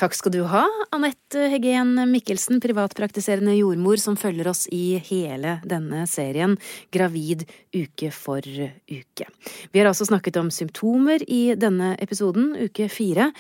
Takk 0.01 0.15
skal 0.17 0.33
du 0.33 0.41
ha, 0.49 0.63
Anette 0.97 1.51
Heggen 1.53 1.95
Mikkelsen, 2.09 2.63
privatpraktiserende 2.65 3.53
jordmor 3.59 4.01
som 4.01 4.17
følger 4.17 4.49
oss 4.49 4.65
i 4.73 4.97
hele 5.05 5.59
denne 5.69 6.07
serien 6.11 6.57
Gravid 6.95 7.45
uke 7.77 8.09
for 8.15 8.41
uke. 8.41 9.29
Vi 9.71 9.83
har 9.83 9.91
altså 9.91 10.09
snakket 10.09 10.41
om 10.41 10.51
symptomer 10.55 11.23
i 11.29 11.53
denne 11.61 11.93
episoden, 12.01 12.55
uke 12.57 12.89
fire, 12.93 13.31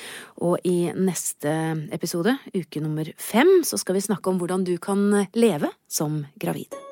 og 0.44 0.60
i 0.68 0.92
neste 0.92 1.56
episode, 1.94 2.36
uke 2.52 2.84
nummer 2.84 3.08
fem, 3.16 3.60
så 3.64 3.80
skal 3.80 3.96
vi 3.96 4.06
snakke 4.10 4.28
om 4.28 4.40
hvordan 4.42 4.68
du 4.68 4.76
kan 4.82 5.08
leve 5.32 5.72
som 5.88 6.26
gravid. 6.36 6.91